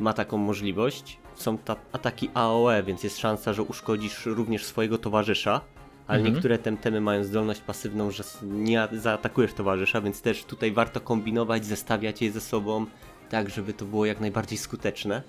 ma 0.00 0.12
taką 0.12 0.36
możliwość. 0.36 1.18
są 1.34 1.58
ta, 1.58 1.76
ataki 1.92 2.30
AOE, 2.34 2.82
więc 2.82 3.04
jest 3.04 3.18
szansa, 3.18 3.52
że 3.52 3.62
uszkodzisz 3.62 4.26
również 4.26 4.64
swojego 4.64 4.98
towarzysza. 4.98 5.60
Ale 6.06 6.18
Mhm. 6.18 6.34
niektóre 6.34 6.58
temtemy 6.58 7.00
mają 7.00 7.24
zdolność 7.24 7.60
pasywną, 7.60 8.10
że 8.10 8.24
nie 8.42 8.88
zaatakujesz 8.92 9.52
towarzysza, 9.54 10.00
więc 10.00 10.22
też 10.22 10.44
tutaj 10.44 10.72
warto 10.72 11.00
kombinować, 11.00 11.66
zestawiać 11.66 12.22
je 12.22 12.32
ze 12.32 12.40
sobą, 12.40 12.86
tak 13.30 13.50
żeby 13.50 13.72
to 13.72 13.84
było 13.84 14.06
jak 14.06 14.20
najbardziej 14.20 14.58
skuteczne. 14.58 15.22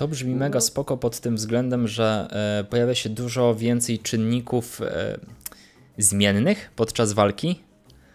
To 0.00 0.08
brzmi 0.08 0.34
mega 0.34 0.60
spoko 0.60 0.96
pod 0.96 1.20
tym 1.20 1.36
względem, 1.36 1.88
że 1.88 2.28
e, 2.60 2.64
pojawia 2.64 2.94
się 2.94 3.08
dużo 3.08 3.54
więcej 3.54 3.98
czynników 3.98 4.80
e, 4.82 5.18
zmiennych 5.98 6.70
podczas 6.76 7.12
walki. 7.12 7.60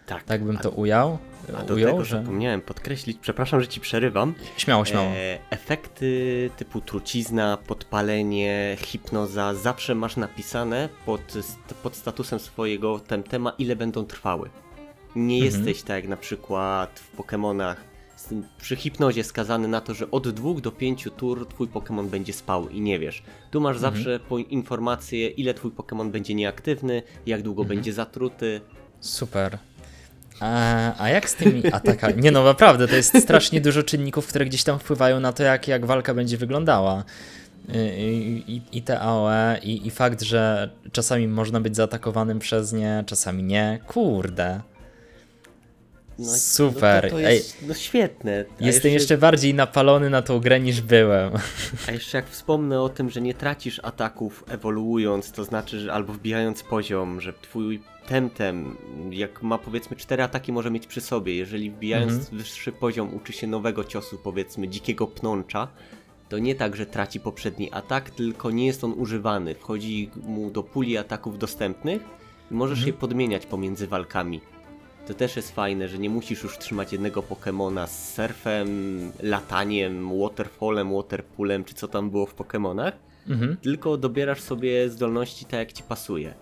Tak, 0.06 0.24
Tak 0.24 0.44
bym 0.44 0.58
to 0.58 0.70
ujął. 0.70 1.18
A 1.58 1.62
do 1.62 1.74
ujął, 1.74 1.90
tego 1.92 2.04
że. 2.04 2.16
zapomniałem 2.20 2.60
podkreślić, 2.60 3.18
przepraszam, 3.20 3.60
że 3.60 3.68
ci 3.68 3.80
przerywam. 3.80 4.34
Śmiało, 4.56 4.84
śmiało. 4.84 5.06
E, 5.06 5.38
efekty 5.50 6.50
typu 6.56 6.80
trucizna, 6.80 7.58
podpalenie, 7.66 8.76
hipnoza, 8.80 9.54
zawsze 9.54 9.94
masz 9.94 10.16
napisane 10.16 10.88
pod, 11.06 11.20
pod 11.82 11.96
statusem 11.96 12.38
swojego 12.38 12.98
temtema, 12.98 13.52
ile 13.58 13.76
będą 13.76 14.04
trwały. 14.04 14.50
Nie 15.16 15.36
Mhm. 15.36 15.44
jesteś 15.66 15.82
tak 15.82 15.96
jak 15.96 16.08
na 16.08 16.16
przykład 16.16 17.00
w 17.00 17.16
Pokémonach 17.18 17.76
przy 18.60 18.76
hipnozie 18.76 19.24
skazany 19.24 19.68
na 19.68 19.80
to, 19.80 19.94
że 19.94 20.10
od 20.10 20.28
2 20.28 20.60
do 20.60 20.72
5 20.72 21.08
tur 21.16 21.48
twój 21.48 21.68
Pokémon 21.68 22.06
będzie 22.08 22.32
spał 22.32 22.68
i 22.68 22.80
nie 22.80 22.98
wiesz. 22.98 23.22
Tu 23.50 23.60
masz 23.60 23.76
Mhm. 23.76 23.94
zawsze 23.94 24.20
informację, 24.48 25.28
ile 25.28 25.54
twój 25.54 25.70
Pokémon 25.70 26.10
będzie 26.10 26.34
nieaktywny, 26.34 27.02
jak 27.26 27.42
długo 27.42 27.62
Mhm. 27.62 27.76
będzie 27.78 27.92
zatruty. 27.92 28.60
Super. 29.00 29.58
A, 30.40 31.02
a 31.02 31.08
jak 31.08 31.30
z 31.30 31.34
tymi 31.34 31.72
atakami? 31.72 32.22
Nie 32.22 32.30
no, 32.30 32.44
naprawdę, 32.44 32.88
to 32.88 32.96
jest 32.96 33.18
strasznie 33.22 33.60
dużo 33.60 33.82
czynników, 33.82 34.26
które 34.26 34.44
gdzieś 34.46 34.64
tam 34.64 34.78
wpływają 34.78 35.20
na 35.20 35.32
to, 35.32 35.42
jak, 35.42 35.68
jak 35.68 35.86
walka 35.86 36.14
będzie 36.14 36.36
wyglądała. 36.36 37.04
I, 37.98 38.42
i, 38.72 38.78
i 38.78 38.82
te 38.82 39.00
AOE, 39.00 39.58
i, 39.62 39.86
i 39.86 39.90
fakt, 39.90 40.22
że 40.22 40.70
czasami 40.92 41.28
można 41.28 41.60
być 41.60 41.76
zaatakowanym 41.76 42.38
przez 42.38 42.72
nie, 42.72 43.04
czasami 43.06 43.42
nie. 43.42 43.78
Kurde. 43.86 44.60
No, 46.18 46.36
Super. 46.36 47.04
No 47.04 47.10
to, 47.10 47.16
to 47.16 47.22
Ej, 47.28 47.34
jest 47.36 47.56
no 47.68 47.74
świetne. 47.74 48.44
A 48.60 48.64
Jestem 48.64 48.92
jeszcze 48.92 49.18
bardziej 49.18 49.54
napalony 49.54 50.10
na 50.10 50.22
tą 50.22 50.40
grę 50.40 50.60
niż 50.60 50.80
byłem. 50.80 51.32
A 51.88 51.92
jeszcze 51.92 52.18
jak 52.18 52.28
wspomnę 52.28 52.80
o 52.80 52.88
tym, 52.88 53.10
że 53.10 53.20
nie 53.20 53.34
tracisz 53.34 53.80
ataków 53.84 54.44
ewoluując, 54.48 55.32
to 55.32 55.44
znaczy, 55.44 55.80
że 55.80 55.92
albo 55.92 56.12
wbijając 56.12 56.62
poziom, 56.62 57.20
że 57.20 57.32
twój 57.32 57.80
temtem, 58.08 58.76
jak 59.10 59.42
ma 59.42 59.58
powiedzmy 59.58 59.96
cztery 59.96 60.22
ataki 60.22 60.52
może 60.52 60.70
mieć 60.70 60.86
przy 60.86 61.00
sobie, 61.00 61.34
jeżeli 61.36 61.70
wbijając 61.70 62.12
Mhm. 62.12 62.38
wyższy 62.38 62.72
poziom 62.72 63.14
uczy 63.14 63.32
się 63.32 63.46
nowego 63.46 63.84
ciosu, 63.84 64.18
powiedzmy 64.24 64.68
dzikiego 64.68 65.06
pnącza, 65.06 65.68
to 66.28 66.38
nie 66.38 66.54
tak, 66.54 66.76
że 66.76 66.86
traci 66.86 67.20
poprzedni 67.20 67.72
atak, 67.72 68.10
tylko 68.10 68.50
nie 68.50 68.66
jest 68.66 68.84
on 68.84 68.92
używany. 68.96 69.54
Wchodzi 69.54 70.10
mu 70.22 70.50
do 70.50 70.62
puli 70.62 70.98
ataków 70.98 71.38
dostępnych 71.38 72.02
i 72.50 72.54
możesz 72.54 72.78
Mhm. 72.78 72.94
je 72.94 73.00
podmieniać 73.00 73.46
pomiędzy 73.46 73.86
walkami. 73.86 74.40
To 75.06 75.14
też 75.14 75.36
jest 75.36 75.52
fajne, 75.54 75.88
że 75.88 75.98
nie 75.98 76.10
musisz 76.10 76.42
już 76.42 76.58
trzymać 76.58 76.92
jednego 76.92 77.22
Pokemona 77.22 77.86
z 77.86 78.14
surfem, 78.14 79.12
lataniem, 79.22 80.20
waterfallem, 80.20 80.94
waterpoolem, 80.96 81.64
czy 81.64 81.74
co 81.74 81.88
tam 81.88 82.10
było 82.10 82.26
w 82.26 82.34
Pokemonach, 82.34 82.94
Mhm. 83.28 83.56
tylko 83.56 83.96
dobierasz 83.96 84.40
sobie 84.40 84.88
zdolności 84.90 85.44
tak 85.44 85.58
jak 85.60 85.72
ci 85.72 85.82
pasuje. 85.82 86.34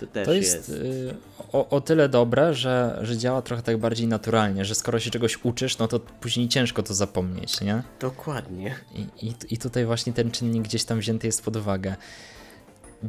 To 0.00 0.06
też 0.06 0.26
To 0.26 0.32
jest. 0.34 0.54
jest 0.54 0.68
y, 0.70 1.14
o, 1.52 1.68
o 1.68 1.80
tyle 1.80 2.08
dobre, 2.08 2.54
że, 2.54 2.98
że 3.02 3.16
działa 3.18 3.42
trochę 3.42 3.62
tak 3.62 3.78
bardziej 3.78 4.06
naturalnie, 4.06 4.64
że 4.64 4.74
skoro 4.74 5.00
się 5.00 5.10
czegoś 5.10 5.44
uczysz, 5.44 5.78
no 5.78 5.88
to 5.88 6.00
później 6.00 6.48
ciężko 6.48 6.82
to 6.82 6.94
zapomnieć, 6.94 7.60
nie? 7.60 7.82
Dokładnie. 8.00 8.74
I, 8.94 9.26
i, 9.26 9.34
I 9.50 9.58
tutaj 9.58 9.84
właśnie 9.86 10.12
ten 10.12 10.30
czynnik 10.30 10.62
gdzieś 10.62 10.84
tam 10.84 10.98
wzięty 10.98 11.26
jest 11.26 11.44
pod 11.44 11.56
uwagę. 11.56 11.96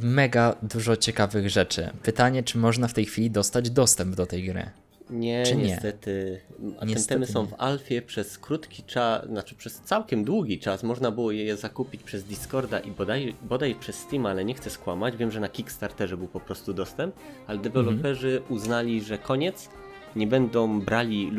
Mega 0.01 0.55
dużo 0.63 0.97
ciekawych 0.97 1.49
rzeczy. 1.49 1.89
Pytanie, 2.03 2.43
czy 2.43 2.57
można 2.57 2.87
w 2.87 2.93
tej 2.93 3.05
chwili 3.05 3.31
dostać 3.31 3.69
dostęp 3.69 4.15
do 4.15 4.25
tej 4.25 4.43
gry? 4.43 4.69
Nie, 5.09 5.43
Czy 5.45 5.55
nie? 5.55 5.63
niestety. 5.63 6.39
A 6.79 6.85
Niestety 6.85 7.25
są 7.25 7.41
nie. 7.41 7.47
w 7.47 7.53
alfie 7.57 8.01
przez 8.01 8.37
krótki 8.37 8.83
czas, 8.83 9.27
znaczy 9.27 9.55
przez 9.55 9.75
całkiem 9.81 10.23
długi 10.23 10.59
czas. 10.59 10.83
Można 10.83 11.11
było 11.11 11.31
je 11.31 11.57
zakupić 11.57 12.03
przez 12.03 12.23
Discorda 12.23 12.79
i 12.79 12.91
bodaj, 12.91 13.35
bodaj 13.41 13.75
przez 13.75 13.95
Steam, 13.95 14.25
ale 14.25 14.45
nie 14.45 14.53
chcę 14.53 14.69
skłamać. 14.69 15.17
Wiem, 15.17 15.31
że 15.31 15.39
na 15.39 15.49
Kickstarterze 15.49 16.17
był 16.17 16.27
po 16.27 16.39
prostu 16.39 16.73
dostęp, 16.73 17.15
ale 17.47 17.59
deweloperzy 17.59 18.41
uznali, 18.49 19.01
że 19.01 19.17
koniec. 19.17 19.69
Nie 20.15 20.27
będą 20.27 20.81
brali 20.81 21.31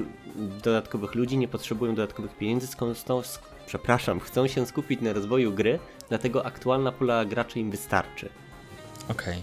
dodatkowych 0.64 1.14
ludzi, 1.14 1.38
nie 1.38 1.48
potrzebują 1.48 1.94
dodatkowych 1.94 2.36
pieniędzy, 2.38 2.66
przepraszam, 3.66 4.20
chcą 4.20 4.46
się 4.46 4.66
skupić 4.66 5.00
na 5.00 5.12
rozwoju 5.12 5.52
gry, 5.52 5.78
dlatego 6.08 6.46
aktualna 6.46 6.92
pula 6.92 7.24
graczy 7.24 7.60
im 7.60 7.70
wystarczy. 7.70 8.28
Okej. 9.08 9.42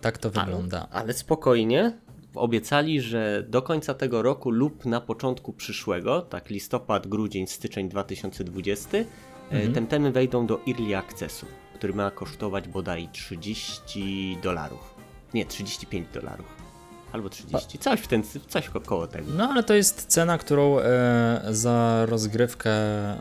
Tak 0.00 0.18
to 0.18 0.30
wygląda. 0.30 0.88
Ale 0.90 1.12
spokojnie. 1.12 1.92
Obiecali, 2.34 3.00
że 3.00 3.44
do 3.48 3.62
końca 3.62 3.94
tego 3.94 4.22
roku 4.22 4.50
lub 4.50 4.84
na 4.84 5.00
początku 5.00 5.52
przyszłego, 5.52 6.22
tak 6.22 6.50
listopad, 6.50 7.06
grudzień, 7.06 7.46
styczeń 7.46 7.88
2020, 7.88 8.98
mhm. 9.50 9.72
temtemy 9.72 10.12
wejdą 10.12 10.46
do 10.46 10.60
Early 10.68 10.96
Accessu, 10.96 11.46
który 11.74 11.94
ma 11.94 12.10
kosztować 12.10 12.68
bodaj 12.68 13.08
30 13.12 14.38
dolarów. 14.42 14.94
Nie, 15.34 15.46
35 15.46 16.08
dolarów. 16.14 16.46
Albo 17.12 17.28
30, 17.28 17.78
coś 17.78 18.00
w 18.00 18.06
ten, 18.06 18.22
coś 18.48 18.68
koło 18.86 19.06
tego. 19.06 19.32
No 19.36 19.48
ale 19.48 19.62
to 19.62 19.74
jest 19.74 20.06
cena, 20.06 20.38
którą 20.38 20.78
e, 20.78 21.40
za 21.50 22.06
rozgrywkę, 22.06 22.72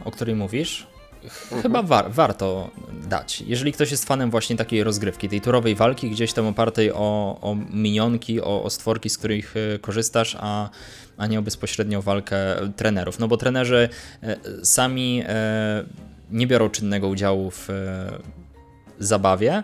o 0.06 0.12
której 0.12 0.36
mówisz, 0.36 0.88
ch- 1.30 1.62
chyba 1.62 1.84
war, 1.84 2.12
warto 2.12 2.70
dać. 3.08 3.42
Jeżeli 3.42 3.72
ktoś 3.74 3.92
jest 3.92 4.06
fanem 4.06 4.32
właśnie 4.32 4.56
takiej 4.56 4.84
rozgrywki, 4.84 5.30
tej 5.30 5.42
turowej 5.42 5.76
walki, 5.76 6.10
gdzieś 6.10 6.34
tam 6.34 6.48
opartej 6.48 6.92
o, 6.92 7.38
o 7.42 7.56
minionki, 7.74 8.42
o, 8.42 8.64
o 8.64 8.70
stworki, 8.70 9.10
z 9.10 9.18
których 9.18 9.54
e, 9.76 9.80
korzystasz, 9.80 10.38
a, 10.40 10.70
a 11.18 11.28
nie 11.28 11.40
o 11.40 11.42
bezpośrednią 11.42 12.02
walkę 12.02 12.38
trenerów. 12.76 13.20
No 13.20 13.28
bo 13.28 13.38
trenerzy 13.38 13.90
e, 14.24 14.38
sami 14.66 15.24
e, 15.28 15.84
nie 16.32 16.48
biorą 16.48 16.70
czynnego 16.70 17.08
udziału 17.08 17.52
w 17.52 17.68
zabawie, 19.00 19.64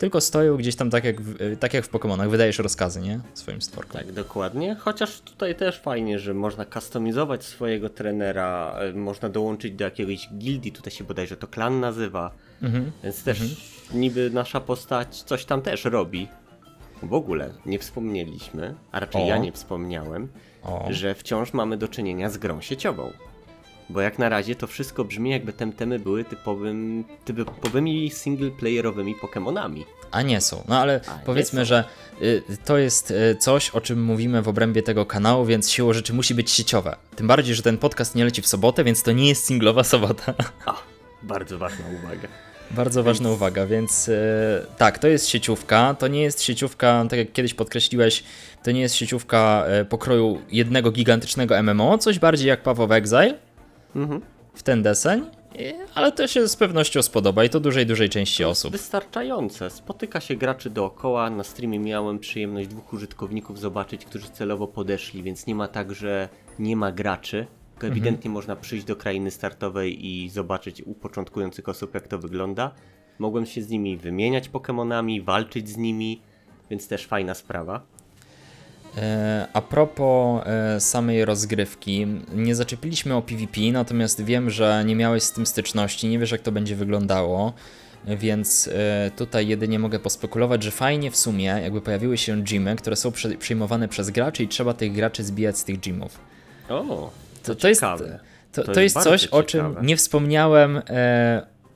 tylko 0.00 0.20
stoją 0.20 0.56
gdzieś 0.56 0.76
tam 0.76 0.90
tak 0.90 1.04
jak, 1.04 1.20
w, 1.20 1.58
tak 1.58 1.74
jak 1.74 1.84
w 1.84 1.90
Pokémonach, 1.90 2.28
wydajesz 2.28 2.58
rozkazy, 2.58 3.00
nie? 3.00 3.20
Swoim 3.34 3.62
stworkom. 3.62 4.00
Tak, 4.00 4.12
dokładnie. 4.12 4.74
Chociaż 4.74 5.20
tutaj 5.20 5.54
też 5.54 5.80
fajnie, 5.80 6.18
że 6.18 6.34
można 6.34 6.64
kustomizować 6.64 7.44
swojego 7.44 7.88
trenera, 7.88 8.76
e, 8.78 8.92
można 8.92 9.28
dołączyć 9.28 9.74
do 9.74 9.84
jakiegoś 9.84 10.28
gildii, 10.38 10.72
tutaj 10.72 10.92
się 10.92 11.04
bodajże 11.04 11.36
to 11.36 11.46
klan 11.46 11.80
nazywa. 11.80 12.30
Mhm. 12.62 12.92
Więc 13.04 13.24
też 13.24 13.40
niby 13.94 14.30
nasza 14.30 14.60
postać 14.60 15.22
coś 15.22 15.44
tam 15.44 15.62
też 15.62 15.84
robi. 15.84 16.28
W 17.02 17.14
ogóle 17.14 17.50
nie 17.66 17.78
wspomnieliśmy, 17.78 18.74
a 18.92 19.00
raczej 19.00 19.22
O. 19.22 19.26
ja 19.26 19.38
nie 19.38 19.52
wspomniałem, 19.52 20.28
O. 20.62 20.86
że 20.90 21.14
wciąż 21.14 21.52
mamy 21.52 21.76
do 21.76 21.88
czynienia 21.88 22.30
z 22.30 22.38
grą 22.38 22.60
sieciową. 22.60 23.10
Bo 23.90 24.00
jak 24.00 24.18
na 24.18 24.28
razie 24.28 24.54
to 24.54 24.66
wszystko 24.66 25.04
brzmi 25.04 25.30
jakby 25.30 25.52
temtemy 25.52 25.98
były 25.98 26.24
typowym, 26.24 27.04
typowymi 27.24 28.10
singleplayerowymi 28.10 29.16
Pokémonami. 29.16 29.84
A 30.10 30.22
nie 30.22 30.40
są. 30.40 30.64
No 30.68 30.78
ale 30.78 31.00
A, 31.06 31.18
powiedzmy, 31.24 31.64
że 31.64 31.84
y, 32.22 32.42
to 32.64 32.78
jest 32.78 33.10
y, 33.10 33.36
coś, 33.40 33.70
o 33.70 33.80
czym 33.80 34.04
mówimy 34.04 34.42
w 34.42 34.48
obrębie 34.48 34.82
tego 34.82 35.06
kanału, 35.06 35.44
więc 35.44 35.70
siłą 35.70 35.92
rzeczy 35.92 36.12
musi 36.12 36.34
być 36.34 36.50
sieciowe. 36.50 36.96
Tym 37.16 37.26
bardziej, 37.26 37.54
że 37.54 37.62
ten 37.62 37.78
podcast 37.78 38.14
nie 38.14 38.24
leci 38.24 38.42
w 38.42 38.46
sobotę, 38.46 38.84
więc 38.84 39.02
to 39.02 39.12
nie 39.12 39.28
jest 39.28 39.46
singlowa 39.46 39.84
sobota. 39.84 40.34
A, 40.66 40.74
bardzo 41.22 41.58
ważna 41.58 41.84
uwaga. 42.02 42.28
Bardzo 42.70 43.02
ważna 43.02 43.30
uwaga, 43.30 43.66
więc 43.66 44.08
y, 44.08 44.16
tak, 44.78 44.98
to 44.98 45.08
jest 45.08 45.28
sieciówka. 45.28 45.94
To 45.98 46.08
nie 46.08 46.22
jest 46.22 46.42
sieciówka, 46.42 47.04
tak 47.10 47.18
jak 47.18 47.32
kiedyś 47.32 47.54
podkreśliłeś, 47.54 48.24
to 48.62 48.70
nie 48.70 48.80
jest 48.80 48.94
sieciówka 48.94 49.64
y, 49.82 49.84
pokroju 49.84 50.42
jednego 50.52 50.90
gigantycznego 50.90 51.62
MMO, 51.62 51.98
coś 51.98 52.18
bardziej 52.18 52.48
jak 52.48 52.62
Path 52.62 52.80
of 52.80 52.90
Exile 52.90 53.49
Mhm. 53.96 54.20
w 54.54 54.62
ten 54.62 54.82
deseń, 54.82 55.24
ale 55.94 56.12
to 56.12 56.26
się 56.26 56.48
z 56.48 56.56
pewnością 56.56 57.02
spodoba 57.02 57.44
i 57.44 57.48
to 57.48 57.60
dużej, 57.60 57.86
dużej 57.86 58.08
części 58.08 58.44
osób. 58.44 58.72
Wystarczające. 58.72 59.70
Spotyka 59.70 60.20
się 60.20 60.36
graczy 60.36 60.70
dookoła. 60.70 61.30
Na 61.30 61.44
streamie 61.44 61.78
miałem 61.78 62.18
przyjemność 62.18 62.68
dwóch 62.68 62.92
użytkowników 62.92 63.60
zobaczyć, 63.60 64.04
którzy 64.04 64.28
celowo 64.28 64.66
podeszli, 64.66 65.22
więc 65.22 65.46
nie 65.46 65.54
ma 65.54 65.68
tak, 65.68 65.94
że 65.94 66.28
nie 66.58 66.76
ma 66.76 66.92
graczy. 66.92 67.46
Tylko 67.72 67.86
ewidentnie 67.86 68.30
można 68.30 68.56
przyjść 68.56 68.84
do 68.84 68.96
krainy 68.96 69.30
startowej 69.30 70.06
i 70.06 70.30
zobaczyć 70.30 70.82
u 70.82 70.94
początkujących 70.94 71.68
osób, 71.68 71.94
jak 71.94 72.08
to 72.08 72.18
wygląda. 72.18 72.74
Mogłem 73.18 73.46
się 73.46 73.62
z 73.62 73.68
nimi 73.68 73.96
wymieniać 73.96 74.48
Pokemonami, 74.48 75.22
walczyć 75.22 75.68
z 75.68 75.76
nimi, 75.76 76.22
więc 76.70 76.88
też 76.88 77.06
fajna 77.06 77.34
sprawa. 77.34 77.82
E, 78.96 79.46
A 79.52 79.60
propos 79.62 80.42
e, 80.46 80.80
samej 80.80 81.24
rozgrywki, 81.24 82.06
nie 82.34 82.54
zaczepiliśmy 82.54 83.14
o 83.16 83.22
PvP, 83.22 83.60
natomiast 83.72 84.24
wiem, 84.24 84.50
że 84.50 84.82
nie 84.86 84.96
miałeś 84.96 85.22
z 85.22 85.32
tym 85.32 85.46
styczności, 85.46 86.08
nie 86.08 86.18
wiesz 86.18 86.30
jak 86.30 86.40
to 86.40 86.52
będzie 86.52 86.76
wyglądało, 86.76 87.52
więc 88.06 88.68
e, 88.68 89.10
tutaj 89.16 89.48
jedynie 89.48 89.78
mogę 89.78 89.98
pospekulować, 89.98 90.62
że 90.62 90.70
fajnie 90.70 91.10
w 91.10 91.16
sumie 91.16 91.44
jakby 91.44 91.80
pojawiły 91.80 92.18
się 92.18 92.42
gymy, 92.42 92.76
które 92.76 92.96
są 92.96 93.12
przyjmowane 93.38 93.88
przez 93.88 94.10
graczy 94.10 94.42
i 94.42 94.48
trzeba 94.48 94.74
tych 94.74 94.92
graczy 94.92 95.24
zbijać 95.24 95.58
z 95.58 95.64
tych 95.64 95.80
gymów. 95.80 96.18
O, 96.68 96.84
To, 97.42 97.54
to, 97.54 97.54
to, 97.54 97.68
jest. 97.68 97.80
To, 97.80 97.96
to, 98.52 98.72
to 98.72 98.80
jest, 98.80 98.96
jest 98.96 99.08
coś, 99.08 99.20
ciekawe. 99.22 99.40
o 99.40 99.42
czym 99.42 99.76
nie 99.82 99.96
wspomniałem 99.96 100.82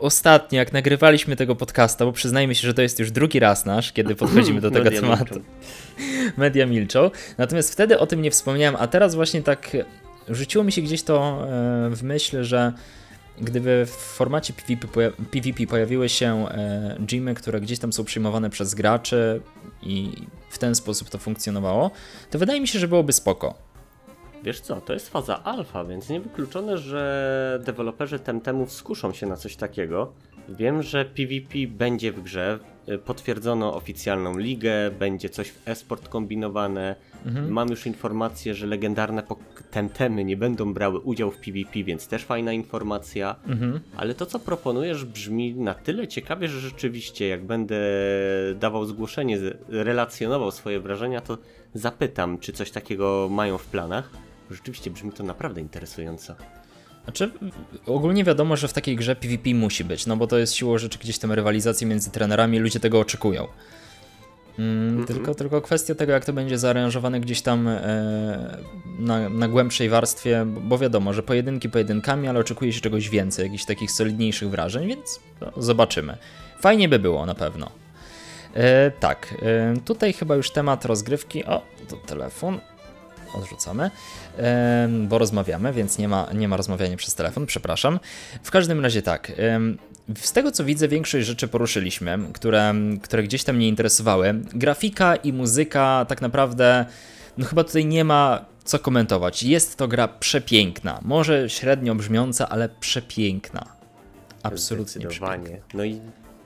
ostatnio, 0.05 0.59
jak 0.59 0.73
nagrywaliśmy 0.73 1.37
tego 1.37 1.57
podcasta, 1.57 2.05
bo 2.05 2.13
przyznajmy 2.13 2.55
się, 2.55 2.67
że 2.67 2.75
to 2.75 2.83
jest 2.83 2.99
już 2.99 3.11
drugi 3.11 3.39
raz 3.39 3.67
nasz, 3.67 3.93
kiedy 3.93 4.15
podchodzimy 4.25 4.61
do 4.61 4.71
tego 4.71 4.91
tematu. 4.91 5.41
Media 6.37 6.67
milczą. 6.67 7.11
Natomiast 7.39 7.73
wtedy 7.73 7.99
o 7.99 8.07
tym 8.07 8.23
nie 8.23 8.31
wspomniałem, 8.31 8.77
a 8.79 8.87
teraz 8.87 9.15
właśnie 9.15 9.43
tak 9.43 9.77
rzuciło 10.29 10.65
mi 10.65 10.73
się 10.73 10.83
gdzieś 10.83 11.03
to 11.03 11.47
e, 11.47 11.91
w 11.91 12.03
myśl, 12.03 12.43
że 12.45 12.73
gdyby 13.41 13.87
w 13.87 13.91
formacie 13.91 14.53
PvP, 14.53 15.11
PvP 15.31 15.67
pojawiły 15.67 16.09
się 16.09 16.49
e, 16.49 16.97
gymy, 17.01 17.35
które 17.35 17.61
gdzieś 17.61 17.79
tam 17.79 17.93
są 17.93 18.05
przyjmowane 18.05 18.51
przez 18.51 18.75
graczy 18.75 19.41
i 19.83 20.13
w 20.51 20.59
ten 20.59 20.75
sposób 20.75 21.11
to 21.11 21.19
funkcjonowało, 21.19 21.91
to 22.31 22.39
wydaje 22.39 22.61
mi 22.61 22.69
się, 22.69 22.79
że 22.79 22.89
byłoby 22.89 23.13
spoko. 23.13 23.55
Wiesz 24.45 24.61
co, 24.61 24.81
to 24.81 24.93
jest 24.93 25.11
faza 25.11 25.45
alfa, 25.45 25.85
więc 25.85 26.09
niewykluczone, 26.09 26.79
że 26.79 27.61
deweloperzy 27.65 28.19
Temtemów 28.19 28.73
skuszą 28.73 29.13
się 29.13 29.27
na 29.27 29.37
coś 29.37 29.57
takiego. 29.57 30.13
Wiem, 30.49 30.83
że 30.83 31.05
PvP 31.05 31.59
będzie 31.69 32.13
w 32.13 32.23
grze, 32.23 32.59
potwierdzono 33.05 33.75
oficjalną 33.75 34.39
ligę, 34.39 34.91
będzie 34.99 35.29
coś 35.29 35.51
w 35.51 35.69
esport 35.69 36.09
kombinowane. 36.09 36.97
Mhm. 37.27 37.51
Mam 37.53 37.69
już 37.69 37.87
informację, 37.87 38.55
że 38.55 38.67
legendarne 38.67 39.23
Temtemy 39.71 40.25
nie 40.25 40.37
będą 40.37 40.75
brały 40.75 40.99
udziału 40.99 41.31
w 41.31 41.39
PvP, 41.39 41.83
więc 41.85 42.09
też 42.09 42.25
fajna 42.25 42.53
informacja. 42.53 43.37
Mhm. 43.47 43.81
Ale 43.97 44.15
to, 44.15 44.27
co 44.27 44.39
proponujesz, 44.39 45.05
brzmi 45.05 45.55
na 45.55 45.75
tyle 45.75 46.09
ciekawie, 46.09 46.49
że 46.49 46.61
rzeczywiście, 46.61 47.29
jak 47.29 47.45
będę 47.45 47.77
dawał 48.55 48.85
zgłoszenie, 48.85 49.39
relacjonował 49.69 50.51
swoje 50.51 50.81
wrażenia, 50.81 51.21
to 51.21 51.39
zapytam, 51.75 52.39
czy 52.39 52.53
coś 52.53 52.71
takiego 52.71 53.29
mają 53.31 53.59
w 53.59 53.67
planach. 53.67 54.11
Rzeczywiście 54.51 54.91
brzmi 54.91 55.13
to 55.13 55.23
naprawdę 55.23 55.61
interesująco. 55.61 56.35
Znaczy, 57.05 57.31
ogólnie 57.87 58.25
wiadomo, 58.25 58.57
że 58.57 58.69
w 58.69 58.73
takiej 58.73 58.97
grze 58.97 59.17
PvP 59.17 59.55
musi 59.55 59.85
być, 59.85 60.07
no 60.07 60.17
bo 60.17 60.27
to 60.27 60.39
jest 60.39 60.55
siłą 60.55 60.79
rzeczy 60.79 60.99
gdzieś 60.99 61.19
tam 61.19 61.33
rywalizacji 61.33 61.87
między 61.87 62.11
trenerami, 62.11 62.59
ludzie 62.59 62.81
tego 62.81 63.01
oczekują. 63.01 63.49
Mm, 64.59 64.99
mm-hmm. 64.99 65.07
tylko, 65.07 65.35
tylko 65.35 65.61
kwestia 65.61 65.95
tego, 65.95 66.13
jak 66.13 66.25
to 66.25 66.33
będzie 66.33 66.59
zaaranżowane 66.59 67.21
gdzieś 67.21 67.43
tam 67.43 67.69
e, 67.69 68.59
na, 68.99 69.29
na 69.29 69.49
głębszej 69.49 69.89
warstwie, 69.89 70.47
bo 70.47 70.79
wiadomo, 70.79 71.13
że 71.13 71.23
pojedynki 71.23 71.69
pojedynkami, 71.69 72.29
ale 72.29 72.41
oczekuje 72.41 72.73
się 72.73 72.81
czegoś 72.81 73.09
więcej, 73.09 73.45
jakichś 73.45 73.65
takich 73.65 73.91
solidniejszych 73.91 74.51
wrażeń, 74.51 74.89
więc 74.89 75.21
no, 75.41 75.53
zobaczymy. 75.57 76.17
Fajnie 76.61 76.89
by 76.89 76.99
było 76.99 77.27
na 77.27 77.35
pewno. 77.35 77.71
E, 78.55 78.91
tak, 78.91 79.35
e, 79.43 79.75
tutaj 79.85 80.13
chyba 80.13 80.37
już 80.37 80.51
temat 80.51 80.85
rozgrywki. 80.85 81.45
O, 81.45 81.63
to 81.89 81.97
telefon 81.97 82.61
odrzucamy, 83.35 83.91
bo 85.09 85.19
rozmawiamy, 85.19 85.73
więc 85.73 85.99
nie 85.99 86.09
ma, 86.09 86.29
nie 86.35 86.49
ma 86.49 86.57
rozmawiania 86.57 86.97
przez 86.97 87.15
telefon, 87.15 87.47
przepraszam. 87.47 88.01
W 88.43 88.51
każdym 88.51 88.81
razie 88.81 89.03
tak, 89.03 89.33
z 90.21 90.33
tego 90.33 90.53
co 90.53 90.65
widzę, 90.65 90.89
większość 90.89 91.27
rzeczy 91.27 91.49
poruszyliśmy, 91.49 92.19
które, 92.33 92.75
które 93.03 93.23
gdzieś 93.23 93.45
tam 93.45 93.57
mnie 93.57 93.69
interesowały. 93.69 94.35
Grafika 94.55 95.17
i 95.17 95.33
muzyka 95.33 96.07
tak 96.09 96.23
naprawdę, 96.23 96.87
no 97.39 97.47
chyba 97.47 97.65
tutaj 97.65 97.87
nie 97.87 98.05
ma 98.05 98.45
co 98.65 98.79
komentować. 98.79 99.43
Jest 99.43 99.77
to 99.77 99.89
gra 99.89 100.09
przepiękna, 100.09 100.99
może 101.03 101.51
średnio 101.51 101.95
brzmiąca, 101.95 102.49
ale 102.49 102.69
przepiękna. 102.69 103.65
Absolutnie 104.43 105.09
przepiękna. 105.09 105.57
No 105.75 105.85
i 105.85 106.01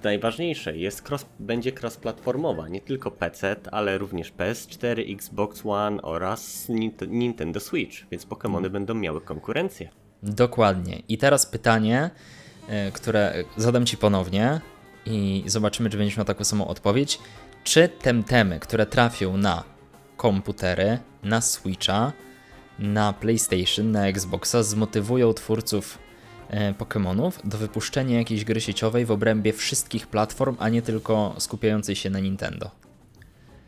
najważniejsze, 0.04 0.76
jest 0.76 1.08
cross, 1.08 1.26
będzie 1.38 1.72
cross-platformowa, 1.72 2.68
nie 2.68 2.80
tylko 2.80 3.10
PC, 3.10 3.56
ale 3.72 3.98
również 3.98 4.32
PS4, 4.32 5.14
Xbox 5.14 5.62
One 5.64 6.02
oraz 6.02 6.68
Nintendo 7.08 7.60
Switch, 7.60 7.96
więc 8.10 8.26
Pokémony 8.26 8.52
hmm. 8.52 8.72
będą 8.72 8.94
miały 8.94 9.20
konkurencję. 9.20 9.88
Dokładnie. 10.22 11.02
I 11.08 11.18
teraz 11.18 11.46
pytanie, 11.46 12.10
e, 12.68 12.92
które 12.92 13.44
zadam 13.56 13.86
Ci 13.86 13.96
ponownie 13.96 14.60
i 15.06 15.42
zobaczymy, 15.46 15.90
czy 15.90 15.96
będziesz 15.96 16.16
miał 16.16 16.26
taką 16.26 16.44
samą 16.44 16.66
odpowiedź. 16.66 17.18
Czy 17.64 17.88
temtemy, 17.88 18.60
które 18.60 18.86
trafią 18.86 19.36
na 19.36 19.64
komputery, 20.16 20.98
na 21.22 21.40
Switcha, 21.40 22.12
na 22.78 23.12
PlayStation, 23.12 23.90
na 23.90 24.06
Xboxa, 24.06 24.62
zmotywują 24.62 25.32
twórców 25.34 25.98
Pokémonów 26.78 27.32
do 27.44 27.58
wypuszczenia 27.58 28.18
jakiejś 28.18 28.44
gry 28.44 28.60
sieciowej 28.60 29.04
w 29.04 29.10
obrębie 29.10 29.52
wszystkich 29.52 30.06
platform, 30.06 30.56
a 30.58 30.68
nie 30.68 30.82
tylko 30.82 31.34
skupiającej 31.38 31.96
się 31.96 32.10
na 32.10 32.20
Nintendo? 32.20 32.70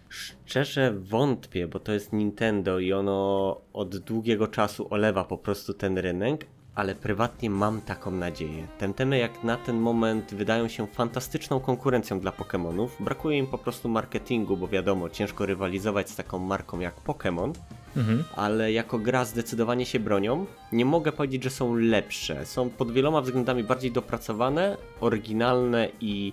Szczerze 0.08 0.92
wątpię, 0.92 1.68
bo 1.68 1.80
to 1.80 1.92
jest 1.92 2.12
Nintendo 2.12 2.78
i 2.78 2.92
ono 2.92 3.60
od 3.72 3.96
długiego 3.96 4.48
czasu 4.48 4.86
olewa 4.90 5.24
po 5.24 5.38
prostu 5.38 5.74
ten 5.74 5.98
rynek, 5.98 6.46
ale 6.74 6.94
prywatnie 6.94 7.50
mam 7.50 7.80
taką 7.80 8.10
nadzieję. 8.10 8.66
Temtemy 8.78 9.18
jak 9.18 9.44
na 9.44 9.56
ten 9.56 9.76
moment 9.76 10.34
wydają 10.34 10.68
się 10.68 10.86
fantastyczną 10.86 11.60
konkurencją 11.60 12.20
dla 12.20 12.30
Pokémonów. 12.30 12.88
Brakuje 13.00 13.38
im 13.38 13.46
po 13.46 13.58
prostu 13.58 13.88
marketingu, 13.88 14.56
bo 14.56 14.68
wiadomo, 14.68 15.08
ciężko 15.10 15.46
rywalizować 15.46 16.10
z 16.10 16.16
taką 16.16 16.38
marką 16.38 16.80
jak 16.80 17.04
Pokémon 17.04 17.52
mhm. 17.96 18.24
ale 18.36 18.72
jako 18.72 18.98
gra 18.98 19.24
zdecydowanie 19.24 19.86
się 19.86 20.00
bronią. 20.00 20.46
Nie 20.72 20.84
mogę 20.84 21.12
powiedzieć, 21.12 21.44
że 21.44 21.50
są 21.50 21.74
lepsze. 21.74 22.46
Są 22.46 22.70
pod 22.70 22.92
wieloma 22.92 23.20
względami 23.20 23.64
bardziej 23.64 23.92
dopracowane, 23.92 24.76
oryginalne 25.00 25.88
i 26.00 26.32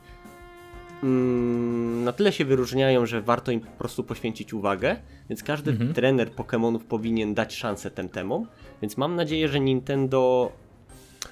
mm, 1.03 2.03
na 2.03 2.11
tyle 2.11 2.31
się 2.31 2.45
wyróżniają, 2.45 3.05
że 3.05 3.21
warto 3.21 3.51
im 3.51 3.59
po 3.59 3.71
prostu 3.71 4.03
poświęcić 4.03 4.53
uwagę. 4.53 4.95
Więc 5.29 5.43
każdy 5.43 5.71
mhm. 5.71 5.93
trener 5.93 6.29
Pokémonów 6.29 6.79
powinien 6.79 7.33
dać 7.33 7.55
szansę 7.55 7.91
temtemom. 7.91 8.47
Więc 8.81 8.97
mam 8.97 9.15
nadzieję, 9.15 9.47
że 9.47 9.59
Nintendo 9.59 10.51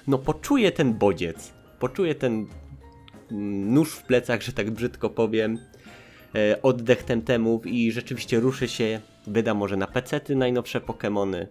no 0.06 0.18
poczuje 0.18 0.72
ten 0.72 0.94
bodziec, 0.94 1.52
poczuje 1.78 2.14
ten 2.14 2.46
mm, 3.30 3.74
nóż 3.74 3.92
w 3.92 4.02
plecach, 4.02 4.42
że 4.42 4.52
tak 4.52 4.70
brzydko 4.70 5.10
powiem, 5.10 5.58
e, 6.34 6.62
oddech 6.62 7.02
temtemów 7.02 7.66
i 7.66 7.92
rzeczywiście 7.92 8.40
ruszy 8.40 8.68
się 8.68 9.00
wyda 9.26 9.54
może 9.54 9.76
na 9.76 9.86
PC-ty 9.86 10.36
najnowsze 10.36 10.80
Pokémony, 10.80 11.46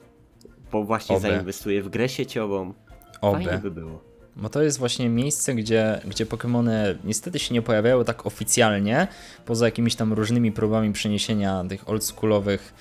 bo 0.72 0.84
właśnie 0.84 1.16
Oby. 1.16 1.28
zainwestuje 1.28 1.84
w 1.84 1.90
grę 1.90 2.10
sieciową. 2.10 2.74
Oby. 3.22 3.44
Fajnie 3.44 3.62
by 3.62 3.72
było. 3.72 4.02
Bo 4.36 4.50
to 4.50 4.62
jest 4.62 4.80
właśnie 4.80 5.10
miejsce, 5.10 5.56
gdzie, 5.56 6.02
gdzie 6.08 6.26
Pokémony 6.26 6.96
niestety 7.04 7.40
się 7.40 7.54
nie 7.54 7.62
pojawiają 7.62 8.04
tak 8.04 8.26
oficjalnie, 8.26 9.08
poza 9.46 9.66
jakimiś 9.66 9.96
tam 9.96 10.14
różnymi 10.14 10.52
próbami 10.52 10.94
przeniesienia 10.94 11.64
tych 11.70 11.90
oldschoolowych 11.90 12.74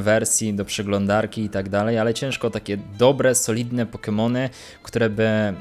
wersji 0.00 0.54
do 0.54 0.64
przeglądarki 0.64 1.44
i 1.44 1.48
tak 1.48 1.68
dalej, 1.68 1.98
ale 1.98 2.14
ciężko 2.14 2.50
takie 2.50 2.78
dobre, 2.98 3.34
solidne 3.34 3.86
Pokémony, 3.86 4.48
które 4.82 5.10
by 5.10 5.24
e, 5.24 5.54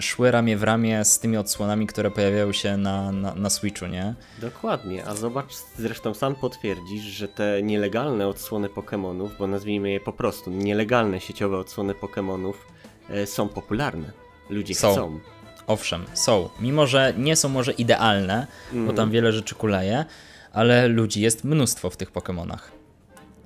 szły 0.00 0.30
ramię 0.30 0.56
w 0.56 0.62
ramię 0.62 1.04
z 1.04 1.18
tymi 1.18 1.36
odsłonami, 1.36 1.86
które 1.86 2.10
pojawiają 2.10 2.52
się 2.52 2.76
na, 2.76 3.12
na, 3.12 3.34
na 3.34 3.50
Switchu, 3.50 3.86
nie? 3.86 4.14
Dokładnie, 4.38 5.06
a 5.06 5.14
zobacz, 5.14 5.52
zresztą 5.78 6.14
sam 6.14 6.34
potwierdzisz, 6.34 7.02
że 7.02 7.28
te 7.28 7.62
nielegalne 7.62 8.28
odsłony 8.28 8.68
Pokémonów, 8.68 9.28
bo 9.38 9.46
nazwijmy 9.46 9.90
je 9.90 10.00
po 10.00 10.12
prostu 10.12 10.50
nielegalne 10.50 11.20
sieciowe 11.20 11.58
odsłony 11.58 11.94
Pokémonów, 11.94 12.54
e, 13.10 13.26
są 13.26 13.48
popularne. 13.48 14.12
Ludzie 14.50 14.74
są. 14.74 14.92
chcą. 14.92 15.20
Owszem, 15.66 16.04
są. 16.14 16.48
Mimo, 16.60 16.86
że 16.86 17.14
nie 17.18 17.36
są 17.36 17.48
może 17.48 17.72
idealne, 17.72 18.46
mm. 18.72 18.86
bo 18.86 18.92
tam 18.92 19.02
mhm. 19.02 19.10
wiele 19.10 19.32
rzeczy 19.32 19.54
kuleje, 19.54 20.04
ale 20.52 20.88
ludzi 20.88 21.20
jest 21.20 21.44
mnóstwo 21.44 21.90
w 21.90 21.96
tych 21.96 22.12
Pokémonach. 22.12 22.81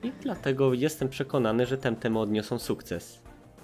I 0.02 0.12
dlatego 0.22 0.74
jestem 0.74 1.08
przekonany, 1.08 1.66
że 1.66 1.78
Temtem 1.78 2.16
odniosą 2.16 2.58
sukces. 2.58 3.18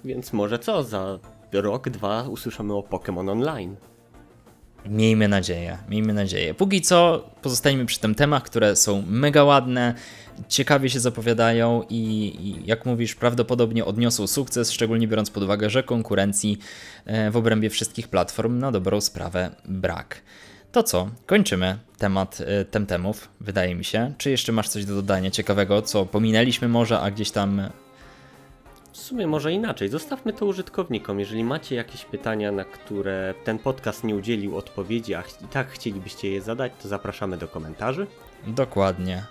Więc 0.05 0.33
może 0.33 0.59
co, 0.59 0.83
za 0.83 1.19
rok, 1.53 1.89
dwa 1.89 2.23
usłyszymy 2.23 2.73
o 2.73 2.81
Pokémon 2.81 3.31
Online. 3.31 3.75
Miejmy 4.85 5.27
nadzieję, 5.27 5.77
miejmy 5.89 6.13
nadzieję. 6.13 6.53
Póki 6.53 6.81
co 6.81 7.29
pozostańmy 7.41 7.85
przy 7.85 7.99
tym 7.99 8.15
temach, 8.15 8.43
które 8.43 8.75
są 8.75 9.03
mega 9.07 9.43
ładne, 9.43 9.93
ciekawie 10.47 10.89
się 10.89 10.99
zapowiadają 10.99 11.83
i, 11.89 11.97
i, 12.39 12.65
jak 12.65 12.85
mówisz, 12.85 13.15
prawdopodobnie 13.15 13.85
odniosą 13.85 14.27
sukces, 14.27 14.71
szczególnie 14.71 15.07
biorąc 15.07 15.29
pod 15.29 15.43
uwagę, 15.43 15.69
że 15.69 15.83
konkurencji 15.83 16.57
e, 17.05 17.31
w 17.31 17.37
obrębie 17.37 17.69
wszystkich 17.69 18.07
platform 18.07 18.59
na 18.59 18.71
dobrą 18.71 19.01
sprawę 19.01 19.55
brak. 19.65 20.21
To 20.73 20.83
co, 20.83 21.09
kończymy 21.25 21.77
temat 21.97 22.39
y, 22.61 22.65
temtemów, 22.65 23.29
wydaje 23.39 23.75
mi 23.75 23.85
się. 23.85 24.13
Czy 24.17 24.29
jeszcze 24.29 24.51
masz 24.51 24.69
coś 24.69 24.85
do 24.85 24.95
dodania 24.95 25.31
ciekawego, 25.31 25.81
co 25.81 26.05
pominęliśmy 26.05 26.67
może, 26.67 26.99
a 26.99 27.11
gdzieś 27.11 27.31
tam... 27.31 27.69
W 28.91 28.97
sumie 28.97 29.27
może 29.27 29.51
inaczej, 29.51 29.89
zostawmy 29.89 30.33
to 30.33 30.45
użytkownikom. 30.45 31.19
Jeżeli 31.19 31.43
macie 31.43 31.75
jakieś 31.75 32.05
pytania, 32.05 32.51
na 32.51 32.63
które 32.63 33.33
ten 33.43 33.59
podcast 33.59 34.03
nie 34.03 34.15
udzielił 34.15 34.57
odpowiedzi, 34.57 35.15
a 35.15 35.21
i 35.21 35.47
tak 35.51 35.69
chcielibyście 35.69 36.31
je 36.31 36.41
zadać, 36.41 36.71
to 36.81 36.87
zapraszamy 36.87 37.37
do 37.37 37.47
komentarzy. 37.47 38.07
Dokładnie. 38.47 39.23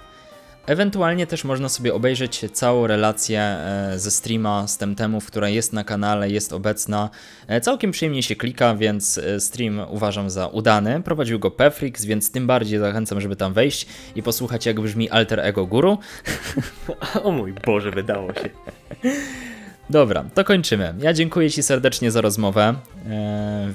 Ewentualnie 0.67 1.27
też 1.27 1.45
można 1.45 1.69
sobie 1.69 1.95
obejrzeć 1.95 2.45
całą 2.53 2.87
relację 2.87 3.41
e, 3.41 3.93
ze 3.97 4.11
streama 4.11 4.69
z 4.69 4.79
Temtemów, 4.79 5.27
która 5.27 5.49
jest 5.49 5.73
na 5.73 5.85
kanale, 5.85 6.31
jest 6.31 6.53
obecna. 6.53 7.11
E, 7.47 7.61
całkiem 7.61 7.91
przyjemnie 7.91 8.23
się 8.23 8.37
klika, 8.37 8.75
więc 8.75 9.19
e, 9.19 9.41
stream 9.41 9.81
uważam 9.89 10.31
za 10.31 10.47
udany. 10.47 11.03
Prowadził 11.03 11.39
go 11.39 11.51
Pefrix, 11.51 12.05
więc 12.05 12.33
tym 12.33 12.47
bardziej 12.47 12.79
zachęcam, 12.79 13.21
żeby 13.21 13.37
tam 13.37 13.53
wejść 13.53 13.87
i 14.17 14.23
posłuchać 14.23 14.67
jak 14.67 14.81
brzmi 14.81 15.11
alter 15.11 15.41
ego 15.41 15.67
guru. 15.67 15.99
O 17.23 17.31
mój 17.31 17.53
Boże, 17.67 17.91
wydało 17.91 18.35
się. 18.35 18.51
Dobra, 19.91 20.25
to 20.35 20.45
kończymy. 20.45 20.95
Ja 20.99 21.13
dziękuję 21.13 21.51
Ci 21.51 21.63
serdecznie 21.63 22.11
za 22.11 22.21
rozmowę, 22.21 22.75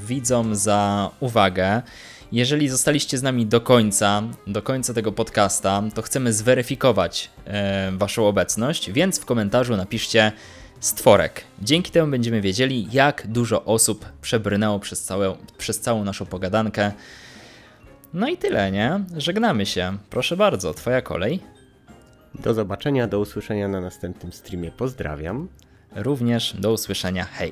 widzom 0.07 0.55
za 0.55 1.09
uwagę. 1.19 1.81
Jeżeli 2.31 2.69
zostaliście 2.69 3.17
z 3.17 3.23
nami 3.23 3.45
do 3.45 3.61
końca, 3.61 4.23
do 4.47 4.61
końca 4.61 4.93
tego 4.93 5.11
podcasta, 5.11 5.83
to 5.95 6.01
chcemy 6.01 6.33
zweryfikować 6.33 7.31
e, 7.45 7.91
Waszą 7.91 8.27
obecność, 8.27 8.91
więc 8.91 9.19
w 9.19 9.25
komentarzu 9.25 9.77
napiszcie 9.77 10.31
stworek. 10.79 11.43
Dzięki 11.61 11.91
temu 11.91 12.11
będziemy 12.11 12.41
wiedzieli, 12.41 12.87
jak 12.91 13.27
dużo 13.27 13.65
osób 13.65 14.05
przebrnęło 14.21 14.79
przez, 14.79 15.03
całe, 15.03 15.35
przez 15.57 15.79
całą 15.79 16.03
naszą 16.03 16.25
pogadankę. 16.25 16.91
No 18.13 18.29
i 18.29 18.37
tyle, 18.37 18.71
nie? 18.71 18.99
Żegnamy 19.17 19.65
się. 19.65 19.97
Proszę 20.09 20.37
bardzo, 20.37 20.73
Twoja 20.73 21.01
kolej. 21.01 21.39
Do 22.39 22.53
zobaczenia, 22.53 23.07
do 23.07 23.19
usłyszenia 23.19 23.67
na 23.67 23.81
następnym 23.81 24.33
streamie. 24.33 24.71
Pozdrawiam. 24.71 25.47
Również 25.95 26.55
do 26.59 26.71
usłyszenia. 26.71 27.25
Hej. 27.25 27.51